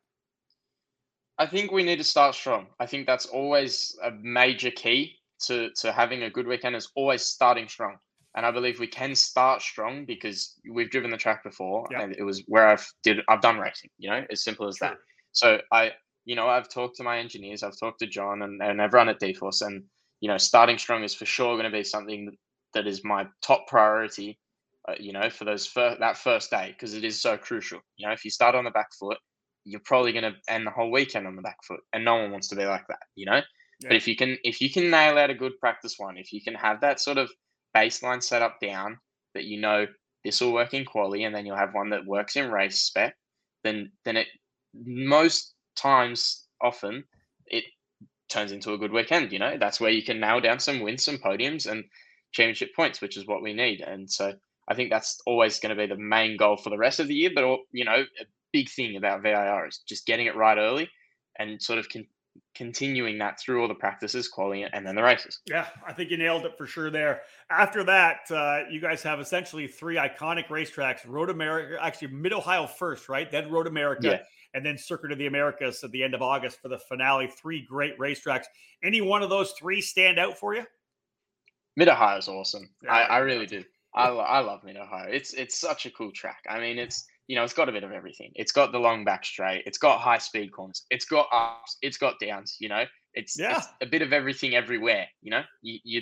I 1.38 1.48
think 1.48 1.72
we 1.72 1.82
need 1.82 1.98
to 1.98 2.04
start 2.04 2.36
strong. 2.36 2.68
I 2.80 2.86
think 2.86 3.08
that's 3.08 3.26
always 3.26 3.98
a 4.04 4.12
major 4.12 4.70
key 4.70 5.16
to 5.46 5.72
to 5.78 5.92
having 5.92 6.22
a 6.24 6.30
good 6.30 6.46
weekend 6.46 6.76
is 6.76 6.90
always 6.94 7.24
starting 7.24 7.68
strong. 7.68 7.98
And 8.36 8.46
I 8.46 8.52
believe 8.52 8.80
we 8.80 8.86
can 8.86 9.16
start 9.16 9.64
strong 9.64 10.06
because 10.06 10.60
we've 10.70 10.92
driven 10.92 11.10
the 11.10 11.18
track 11.18 11.44
before 11.44 11.88
Yeah. 11.90 12.02
and 12.02 12.16
it 12.16 12.24
was 12.24 12.44
where 12.48 12.68
I've 12.68 12.88
did 13.02 13.22
I've 13.28 13.42
done 13.42 13.58
racing, 13.58 13.90
you 13.98 14.12
know, 14.12 14.24
as 14.30 14.44
simple 14.44 14.68
as 14.68 14.78
that. 14.82 14.98
So 15.32 15.60
I 15.72 15.94
you 16.26 16.36
know, 16.36 16.48
I've 16.48 16.70
talked 16.70 16.98
to 16.98 17.04
my 17.04 17.18
engineers, 17.18 17.64
I've 17.64 17.80
talked 17.80 18.00
to 18.02 18.08
John 18.08 18.44
and, 18.44 18.62
and 18.62 18.80
everyone 18.80 19.10
at 19.10 19.20
DForce 19.20 19.66
and 19.66 19.84
you 20.20 20.28
know, 20.28 20.38
starting 20.38 20.78
strong 20.78 21.04
is 21.04 21.16
for 21.16 21.26
sure 21.26 21.58
going 21.58 21.72
to 21.72 21.76
be 21.76 21.84
something 21.84 22.38
that, 22.74 22.88
is 22.88 23.04
my 23.04 23.28
top 23.42 23.68
priority, 23.68 24.40
uh, 24.88 24.94
you 25.00 25.14
know, 25.14 25.30
for 25.30 25.46
those 25.46 25.68
fir- 25.68 25.98
that 26.00 26.18
first 26.18 26.50
day 26.52 26.72
because 26.72 26.94
it 26.94 27.04
is 27.04 27.22
so 27.22 27.38
crucial. 27.38 27.80
You 27.98 28.08
know, 28.08 28.14
if 28.14 28.26
you 28.26 28.32
start 28.32 28.56
on 28.56 28.66
the 28.66 28.72
back 28.72 28.90
foot, 29.00 29.18
you're 29.64 29.82
probably 29.86 30.12
going 30.12 30.24
to 30.24 30.34
end 30.48 30.66
the 30.66 30.72
whole 30.72 30.92
weekend 30.92 31.28
on 31.28 31.36
the 31.36 31.42
back 31.42 31.64
foot 31.64 31.80
and 31.94 32.04
no 32.04 32.16
one 32.16 32.32
wants 32.32 32.48
to 32.50 32.56
be 32.56 32.66
like 32.66 32.88
that 32.88 33.00
you 33.16 33.26
know? 33.26 33.42
But 33.84 33.96
if 33.96 34.08
you 34.08 34.16
can 34.16 34.38
if 34.44 34.62
you 34.62 34.70
can 34.70 34.92
nail 34.92 35.18
out 35.18 35.30
a 35.30 35.36
good 35.36 35.60
practice 35.60 35.96
one 35.98 36.18
if 36.18 36.32
you 36.32 36.42
can 36.42 36.54
have 36.54 36.82
that 36.82 37.00
sort 37.00 37.18
of 37.18 37.32
baseline 37.76 38.22
set 38.22 38.42
up 38.42 38.60
down 38.62 38.98
that 39.34 39.46
you 39.46 39.60
know 39.60 39.88
this 40.24 40.42
will 40.42 40.54
work 40.54 40.74
in 40.74 40.86
quali 40.86 41.24
and 41.24 41.34
then 41.34 41.46
you'll 41.46 41.58
have 41.58 41.74
one 41.74 41.90
that 41.90 42.06
works 42.06 42.36
in 42.36 42.52
race 42.52 42.82
spec 42.82 43.16
then 43.64 43.92
then 44.06 44.18
it 44.18 44.28
most 44.74 45.54
times 45.76 46.46
often 46.62 47.04
it 47.48 47.64
turns 48.30 48.52
into 48.52 48.74
a 48.74 48.78
good 48.78 48.92
weekend 48.92 49.32
you 49.32 49.40
know? 49.40 49.58
That's 49.60 49.80
where 49.80 49.92
you 49.92 50.04
can 50.04 50.20
nail 50.20 50.42
down 50.42 50.60
some 50.60 50.82
wins 50.82 51.04
some 51.04 51.18
podiums 51.18 51.70
and 51.70 51.84
championship 52.32 52.76
points 52.76 53.02
which 53.02 53.18
is 53.18 53.28
what 53.28 53.42
we 53.42 53.54
need 53.54 53.82
and 53.82 54.10
so 54.10 54.34
i 54.68 54.74
think 54.74 54.90
that's 54.90 55.22
always 55.26 55.60
going 55.60 55.76
to 55.76 55.82
be 55.82 55.88
the 55.88 56.00
main 56.00 56.38
goal 56.38 56.58
for 56.58 56.70
the 56.70 56.78
rest 56.78 57.00
of 57.00 57.08
the 57.08 57.16
year 57.16 57.32
but 57.34 57.60
you 57.72 57.86
know 57.86 58.04
a 58.20 58.26
big 58.52 58.70
thing 58.70 58.96
about 58.96 59.22
vir 59.22 59.68
is 59.68 59.80
just 59.88 60.06
getting 60.06 60.26
it 60.28 60.36
right 60.36 60.58
early 60.58 60.90
and 61.40 61.62
sort 61.62 61.80
of 61.80 61.88
con- 61.90 62.08
continuing 62.56 63.18
that 63.18 63.40
through 63.40 63.62
all 63.62 63.68
the 63.68 63.74
practices 63.74 64.28
quality 64.28 64.66
and 64.74 64.86
then 64.86 64.96
the 64.96 65.04
races 65.04 65.40
Yeah, 65.48 65.68
I 65.86 65.92
think 65.94 66.12
you 66.12 66.18
nailed 66.18 66.46
it 66.46 66.58
for 66.58 66.66
sure 66.66 66.90
there. 66.90 67.22
After 67.50 67.84
that, 67.86 68.20
uh, 68.30 68.62
you 68.70 68.80
guys 68.80 69.04
have 69.04 69.20
essentially 69.20 69.68
three 69.68 69.96
iconic 69.96 70.48
racetracks 70.48 71.00
Road 71.06 71.30
America, 71.30 71.78
actually 71.82 72.10
Mid 72.10 72.32
Ohio 72.32 72.68
first, 72.68 73.10
right? 73.10 73.30
Then 73.30 73.52
Road 73.52 73.68
America. 73.68 74.08
Yeah. 74.08 74.20
and 74.54 74.66
then 74.66 74.78
Circuit 74.78 75.12
of 75.12 75.18
the 75.18 75.28
Americas 75.28 75.84
at 75.84 75.92
the 75.92 76.04
end 76.04 76.14
of 76.14 76.22
August 76.22 76.62
for 76.62 76.68
the 76.70 76.78
finale. 76.78 77.28
Three 77.28 77.66
great 77.66 77.98
racetracks. 77.98 78.46
Any 78.84 79.02
one 79.02 79.24
of 79.24 79.30
those 79.30 79.52
three 79.52 79.82
stand 79.82 80.20
out 80.20 80.38
for 80.38 80.54
you? 80.56 80.66
Mid 81.78 81.90
Ohio 81.90 82.18
is 82.18 82.28
awesome. 82.28 82.70
Yeah, 82.84 82.94
I, 82.94 83.02
I 83.04 83.18
really 83.20 83.46
do. 83.46 83.64
I, 83.94 84.08
I 84.08 84.40
love 84.40 84.64
Mid 84.64 84.78
Ohio. 84.78 85.08
It's 85.10 85.34
it's 85.34 85.60
such 85.60 85.86
a 85.86 85.92
cool 85.92 86.12
track. 86.12 86.44
I 86.50 86.60
mean, 86.60 86.78
it's 86.78 87.06
you 87.28 87.36
know, 87.36 87.44
it's 87.44 87.54
got 87.54 87.70
a 87.70 87.72
bit 87.72 87.84
of 87.84 87.92
everything. 87.92 88.32
It's 88.36 88.52
got 88.52 88.72
the 88.72 88.80
long 88.80 89.06
back 89.06 89.26
straight. 89.26 89.64
It's 89.66 89.78
got 89.78 90.02
high 90.02 90.18
speed 90.18 90.52
corners. 90.52 90.86
It's 90.90 91.06
got 91.06 91.28
ups. 91.32 91.78
It's 91.82 91.98
got 91.98 92.20
downs. 92.20 92.58
You 92.60 92.70
know, 92.70 92.84
it's, 93.14 93.40
yeah. 93.40 93.58
it's 93.58 93.68
a 93.82 93.86
bit 93.86 94.02
of 94.02 94.12
everything 94.14 94.56
everywhere. 94.56 95.08
You 95.22 95.32
know, 95.32 95.44
you 95.62 95.80
you 95.84 96.02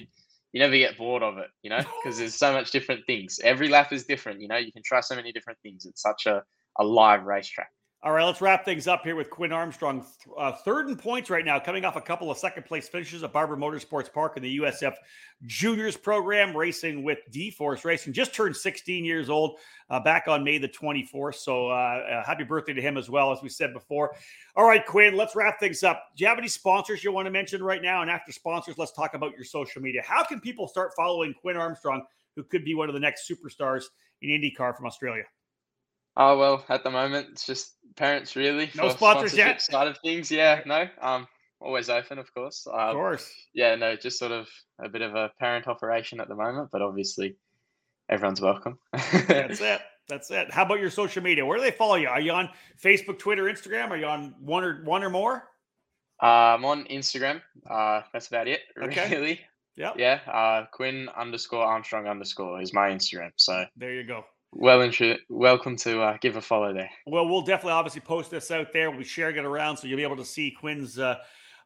you 0.54 0.60
never 0.60 0.76
get 0.76 0.98
bored 0.98 1.24
of 1.24 1.38
it. 1.38 1.50
You 1.62 1.70
know, 1.72 1.84
because 2.04 2.18
there's 2.18 2.36
so 2.36 2.54
much 2.54 2.72
different 2.72 3.06
things. 3.06 3.40
Every 3.44 3.70
lap 3.70 3.94
is 3.94 4.06
different. 4.06 4.42
You 4.42 4.48
know, 4.48 4.58
you 4.58 4.72
can 4.72 4.84
try 4.84 5.02
so 5.02 5.16
many 5.16 5.32
different 5.32 5.60
things. 5.62 5.86
It's 5.86 6.02
such 6.02 6.26
a 6.26 6.44
a 6.80 6.84
live 6.84 7.26
racetrack. 7.26 7.70
All 8.02 8.14
right, 8.14 8.24
let's 8.24 8.40
wrap 8.40 8.64
things 8.64 8.88
up 8.88 9.04
here 9.04 9.18
with 9.18 9.30
Quinn 9.30 9.52
Armstrong. 9.52 10.06
Uh, 10.38 10.54
third 10.54 10.88
in 10.88 10.96
points 10.96 11.30
right 11.30 11.44
now, 11.44 11.60
coming 11.60 11.84
off 11.84 11.98
a 11.98 12.02
couple 12.02 12.32
of 12.32 12.38
second 12.38 12.64
place 12.64 12.88
finishes 12.88 13.24
at 13.24 13.34
Barber 13.34 13.58
Motorsports 13.58 14.10
Park 14.12 14.38
in 14.38 14.44
the 14.44 14.60
USF 14.60 14.94
Juniors 15.46 15.98
program, 15.98 16.56
racing 16.56 17.04
with 17.04 17.18
D 17.30 17.52
Force 17.52 17.84
Racing. 17.84 18.14
Just 18.14 18.34
turned 18.34 18.56
16 18.56 19.04
years 19.04 19.30
old 19.30 19.60
uh, 19.90 20.00
back 20.00 20.30
on 20.30 20.46
May 20.46 20.58
the 20.58 20.70
24th. 20.70 21.36
So 21.36 21.72
uh, 21.72 21.74
uh, 21.74 22.24
happy 22.24 22.46
birthday 22.46 22.72
to 22.72 22.82
him 22.82 22.96
as 22.96 23.10
well, 23.10 23.34
as 23.34 23.40
we 23.44 23.50
said 23.50 23.74
before. 23.74 24.16
All 24.56 24.66
right, 24.66 24.86
Quinn, 24.86 25.18
let's 25.18 25.36
wrap 25.36 25.60
things 25.60 25.84
up. 25.84 26.12
Do 26.16 26.24
you 26.24 26.30
have 26.30 26.38
any 26.38 26.48
sponsors 26.48 27.04
you 27.04 27.12
want 27.12 27.26
to 27.26 27.32
mention 27.32 27.62
right 27.62 27.82
now? 27.82 28.02
And 28.02 28.10
after 28.10 28.32
sponsors, 28.32 28.78
let's 28.78 28.94
talk 28.94 29.14
about 29.14 29.34
your 29.34 29.44
social 29.44 29.82
media. 29.82 30.02
How 30.06 30.24
can 30.24 30.40
people 30.40 30.70
start 30.70 30.94
following 30.96 31.34
Quinn 31.34 31.58
Armstrong, 31.58 32.04
who 32.38 32.44
could 32.46 32.64
be 32.64 32.76
one 32.76 32.88
of 32.88 32.94
the 32.94 33.02
next 33.02 33.30
superstars 33.30 33.84
in 34.22 34.30
IndyCar 34.30 34.78
from 34.78 34.86
Australia? 34.86 35.24
Oh 36.20 36.38
well, 36.38 36.66
at 36.68 36.84
the 36.84 36.92
moment 36.92 37.30
it's 37.32 37.46
just 37.46 37.76
parents 37.96 38.36
really. 38.36 38.70
No 38.76 38.90
sponsors 38.90 39.34
yet. 39.36 39.62
Side 39.62 39.88
of 39.88 39.98
things, 40.00 40.30
yeah, 40.30 40.62
no. 40.66 40.86
Um, 41.02 41.28
always 41.62 41.90
open, 41.90 42.20
of 42.20 42.34
course. 42.34 42.68
Um, 42.68 42.78
of 42.78 42.96
course. 42.96 43.34
Yeah, 43.54 43.76
no, 43.76 43.96
just 43.96 44.20
sort 44.20 44.34
of 44.34 44.50
a 44.84 44.90
bit 44.90 45.02
of 45.02 45.16
a 45.16 45.32
parent 45.40 45.68
operation 45.68 46.20
at 46.20 46.28
the 46.28 46.36
moment, 46.36 46.70
but 46.74 46.82
obviously 46.82 47.38
everyone's 48.10 48.42
welcome. 48.42 48.78
That's 49.28 49.62
it. 49.62 49.80
That's 50.10 50.30
it. 50.30 50.52
How 50.52 50.66
about 50.66 50.82
your 50.82 50.90
social 50.90 51.24
media? 51.24 51.46
Where 51.46 51.58
do 51.58 51.64
they 51.64 51.72
follow 51.72 51.96
you? 51.96 52.10
Are 52.10 52.20
you 52.20 52.34
on 52.34 52.50
Facebook, 52.84 53.18
Twitter, 53.18 53.44
Instagram? 53.44 53.90
Are 53.90 53.98
you 53.98 54.08
on 54.08 54.36
one 54.42 54.66
or 54.66 54.84
one 54.84 55.04
or 55.04 55.10
more? 55.10 55.48
Uh, 56.22 56.56
I'm 56.58 56.66
on 56.66 56.84
Instagram. 56.86 57.42
Uh, 57.70 58.02
that's 58.12 58.28
about 58.28 58.50
it. 58.50 58.60
Okay. 58.84 59.10
Really. 59.10 59.40
Yeah. 59.78 59.94
Yeah. 59.96 60.20
Uh, 60.28 60.66
Quinn 60.74 61.08
underscore 61.16 61.64
Armstrong 61.64 62.08
underscore 62.08 62.62
is 62.62 62.74
my 62.74 62.90
Instagram. 62.90 63.32
So 63.38 63.64
there 63.78 63.94
you 63.94 64.04
go. 64.04 64.26
Well, 64.52 64.82
intro- 64.82 65.18
welcome 65.30 65.76
to 65.78 66.02
uh, 66.02 66.18
give 66.22 66.36
a 66.36 66.42
follow 66.42 66.74
there. 66.74 66.90
Well, 67.06 67.28
we'll 67.28 67.42
definitely 67.42 67.74
obviously 67.74 68.02
post 68.02 68.32
this 68.32 68.50
out 68.50 68.74
there. 68.74 68.90
We'll 68.90 69.00
be 69.00 69.06
sharing 69.06 69.38
it 69.38 69.46
around 69.46 69.78
so 69.78 69.88
you'll 69.88 69.98
be 69.98 70.04
able 70.04 70.18
to 70.18 70.26
see 70.26 70.52
Quinn's 70.52 70.98
uh, 70.98 71.18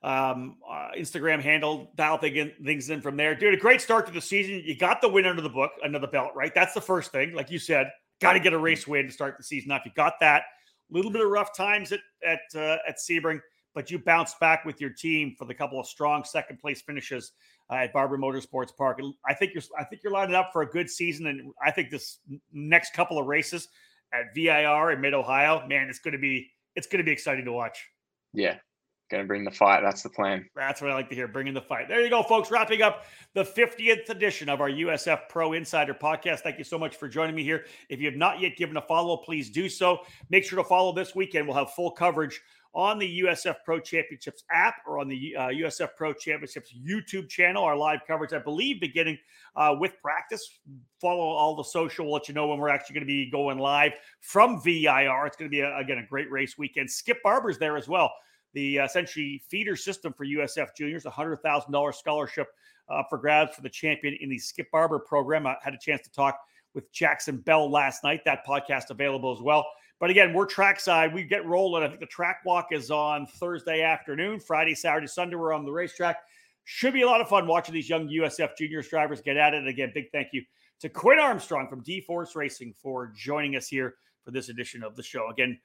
um, 0.04 0.58
uh, 0.70 0.90
Instagram 0.98 1.42
handle, 1.42 1.92
dial 1.96 2.18
things 2.18 2.90
in 2.90 3.02
from 3.02 3.16
there. 3.16 3.36
Dude, 3.36 3.54
a 3.54 3.58
great 3.58 3.80
start 3.80 4.06
to 4.08 4.12
the 4.12 4.22
season. 4.22 4.62
You 4.66 4.78
got 4.78 5.02
the 5.02 5.08
win 5.08 5.26
under 5.26 5.42
the 5.42 5.50
book, 5.50 5.72
under 5.84 5.98
the 5.98 6.08
belt, 6.08 6.32
right? 6.36 6.54
That's 6.54 6.74
the 6.74 6.82
first 6.82 7.12
thing. 7.12 7.34
Like 7.34 7.50
you 7.50 7.58
said, 7.58 7.90
got 8.20 8.34
to 8.34 8.40
get 8.40 8.52
a 8.52 8.58
race 8.58 8.86
win 8.86 9.06
to 9.06 9.12
start 9.12 9.38
the 9.38 9.44
season 9.44 9.72
off. 9.72 9.84
You 9.86 9.92
got 9.96 10.20
that. 10.20 10.44
A 10.92 10.96
little 10.96 11.12
bit 11.12 11.22
of 11.22 11.30
rough 11.30 11.56
times 11.56 11.94
at 11.94 12.02
at 12.26 12.42
uh, 12.54 12.78
at 12.88 12.98
Sebring, 12.98 13.40
but 13.74 13.90
you 13.92 14.00
bounced 14.00 14.40
back 14.40 14.66
with 14.66 14.80
your 14.80 14.90
team 14.90 15.36
for 15.38 15.46
the 15.46 15.54
couple 15.54 15.80
of 15.80 15.88
strong 15.88 16.24
second 16.24 16.60
place 16.60 16.82
finishes 16.82 17.32
uh, 17.70 17.76
at 17.76 17.94
Barber 17.94 18.18
Motorsports 18.18 18.76
Park. 18.76 19.00
I 19.28 19.34
think 19.34 19.54
you're 19.54 19.64
I 19.78 19.84
think 19.84 20.04
you're 20.04 20.14
lining 20.14 20.36
up 20.36 20.50
for 20.54 20.62
a 20.62 20.70
good 20.70 20.90
season, 20.90 21.28
and 21.28 21.52
I 21.64 21.72
think 21.72 21.90
this 21.90 22.20
next 22.52 22.94
couple 22.94 23.18
of 23.18 23.26
races 23.26 23.68
at 24.14 24.34
VIR 24.36 24.92
in 24.92 25.02
Mid 25.02 25.14
Ohio, 25.14 25.66
man, 25.68 25.88
it's 25.90 26.00
going 26.00 26.14
to 26.14 26.20
be 26.20 26.52
it's 26.76 26.88
going 26.88 27.00
to 27.00 27.06
be 27.06 27.12
exciting 27.12 27.46
to 27.46 27.52
watch. 27.52 27.90
Yeah, 28.34 28.58
going 29.14 29.24
to 29.24 29.28
bring 29.28 29.44
the 29.44 29.52
fight. 29.52 29.82
That's 29.84 30.02
the 30.02 30.10
plan. 30.10 30.50
That's 30.56 30.82
what 30.82 30.92
I 30.92 30.96
like 30.96 31.10
to 31.10 31.16
hear. 31.16 31.28
Bringing 31.28 31.54
the 31.54 31.62
fight. 31.62 31.88
There 31.88 32.02
you 32.02 32.10
go, 32.10 32.24
folks. 32.24 32.50
Wrapping 32.52 32.82
up 32.82 33.06
the 33.34 33.44
50th 33.44 34.10
edition 34.10 34.50
of 34.50 34.60
our 34.60 34.70
USF 34.70 35.30
Pro 35.30 35.54
Insider 35.54 35.94
podcast. 35.94 36.40
Thank 36.40 36.58
you 36.58 36.64
so 36.64 36.80
much 36.80 36.96
for 36.96 37.08
joining 37.08 37.36
me 37.36 37.44
here. 37.44 37.66
If 37.90 38.00
you 38.00 38.08
have 38.08 38.18
not 38.18 38.40
yet 38.40 38.58
given 38.58 38.76
a 38.78 38.82
follow, 38.82 39.18
please 39.18 39.50
do 39.50 39.70
so. 39.70 40.00
Make 40.30 40.44
sure 40.44 40.58
to 40.58 40.68
follow 40.68 40.94
this 40.94 41.16
weekend. 41.16 41.48
We'll 41.48 41.58
have 41.58 41.72
full 41.72 41.92
coverage 41.92 42.42
on 42.76 42.98
the 42.98 43.22
USF 43.22 43.56
Pro 43.64 43.80
Championships 43.80 44.44
app 44.52 44.76
or 44.88 45.00
on 45.00 45.08
the 45.08 45.36
uh, 45.36 45.48
USF 45.50 45.90
Pro 45.96 46.12
Championships 46.14 46.74
YouTube 46.74 47.30
channel. 47.30 47.64
Our 47.64 47.78
live 47.78 48.00
coverage, 48.08 48.34
I 48.34 48.40
believe, 48.40 48.82
beginning 48.82 49.18
uh, 49.56 49.76
with 49.80 49.94
practice. 50.02 50.60
Follow 51.00 51.22
all 51.22 51.56
the 51.56 51.64
social. 51.64 52.06
We'll 52.06 52.16
let 52.16 52.28
you 52.28 52.34
know 52.34 52.48
when 52.48 52.58
we're 52.58 52.70
actually 52.70 52.96
going 52.96 53.08
to 53.08 53.08
be 53.08 53.30
going 53.30 53.60
live 53.60 53.92
from 54.22 54.62
VIR. 54.62 55.28
It's 55.28 55.38
going 55.38 55.50
to 55.50 55.56
be, 55.56 55.60
a, 55.60 55.78
again, 55.78 56.00
a 56.00 56.08
great 56.08 56.32
race 56.32 56.58
weekend. 56.58 56.90
Skip 56.90 57.22
Barber's 57.22 57.60
there 57.60 57.78
as 57.78 57.88
well. 57.88 58.12
The 58.54 58.80
uh, 58.80 58.86
essentially 58.86 59.44
feeder 59.48 59.76
system 59.76 60.14
for 60.14 60.26
USF 60.26 60.70
juniors, 60.76 61.06
a 61.06 61.12
$100,000 61.12 61.96
scholarship 61.96 62.48
uh, 62.90 63.04
for 63.10 63.18
grabs 63.18 63.56
for 63.56 63.62
the 63.62 63.70
champion 63.70 64.18
in 64.20 64.30
the 64.30 64.40
Skip 64.40 64.70
Barber 64.72 65.00
program. 65.00 65.46
I 65.46 65.56
had 65.62 65.74
a 65.74 65.80
chance 65.80 66.02
to 66.04 66.12
talk 66.12 66.40
with 66.74 66.92
Jackson 66.92 67.38
Bell 67.38 67.70
last 67.70 68.04
night. 68.04 68.22
That 68.26 68.46
podcast 68.46 68.90
available 68.90 69.32
as 69.32 69.42
well. 69.42 69.66
But 70.04 70.10
again, 70.10 70.34
we're 70.34 70.46
trackside. 70.46 71.14
We 71.14 71.24
get 71.24 71.46
rolling. 71.46 71.82
I 71.82 71.88
think 71.88 72.02
the 72.02 72.06
track 72.08 72.42
walk 72.44 72.74
is 72.74 72.92
on 72.92 73.26
Thursday 73.26 73.84
afternoon, 73.84 74.38
Friday, 74.38 74.76
Saturday, 74.76 75.08
Sunday. 75.08 75.38
We're 75.38 75.54
on 75.54 75.64
the 75.64 75.72
racetrack. 75.72 76.18
Should 76.66 76.94
be 76.94 77.04
a 77.04 77.06
lot 77.06 77.22
of 77.22 77.30
fun 77.30 77.48
watching 77.48 77.74
these 77.74 77.88
young 77.88 78.10
USF 78.10 78.58
juniors 78.58 78.90
drivers 78.90 79.22
get 79.22 79.38
at 79.38 79.54
it. 79.54 79.60
And 79.60 79.70
again, 79.70 79.94
big 79.94 80.12
thank 80.12 80.34
you 80.34 80.42
to 80.82 80.90
Quinn 80.90 81.20
Armstrong 81.20 81.70
from 81.70 81.84
D 81.84 82.02
Force 82.02 82.36
Racing 82.36 82.74
for 82.74 83.14
joining 83.16 83.56
us 83.56 83.70
here 83.70 83.96
for 84.26 84.32
this 84.32 84.50
edition 84.50 84.84
of 84.84 84.98
the 84.98 85.04
show. 85.04 85.30
Again, 85.30 85.58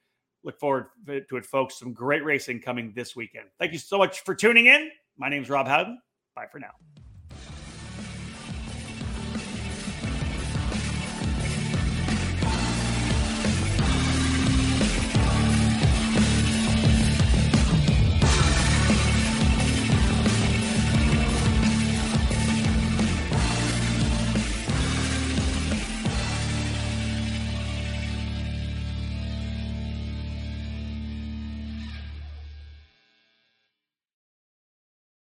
look 0.45 0.57
forward 0.57 0.85
to 1.05 1.35
it, 1.35 1.45
folks. 1.45 1.77
Some 1.77 1.91
great 1.91 2.23
racing 2.23 2.61
coming 2.61 2.93
this 2.95 3.17
weekend. 3.17 3.47
Thank 3.59 3.73
you 3.73 3.77
so 3.77 3.97
much 3.97 4.21
for 4.21 4.33
tuning 4.33 4.67
in. 4.67 4.89
My 5.17 5.27
name 5.27 5.43
is 5.43 5.49
Rob 5.49 5.67
Howden. 5.67 5.99
Bye 6.33 6.45
for 6.49 6.59
now. 6.59 6.71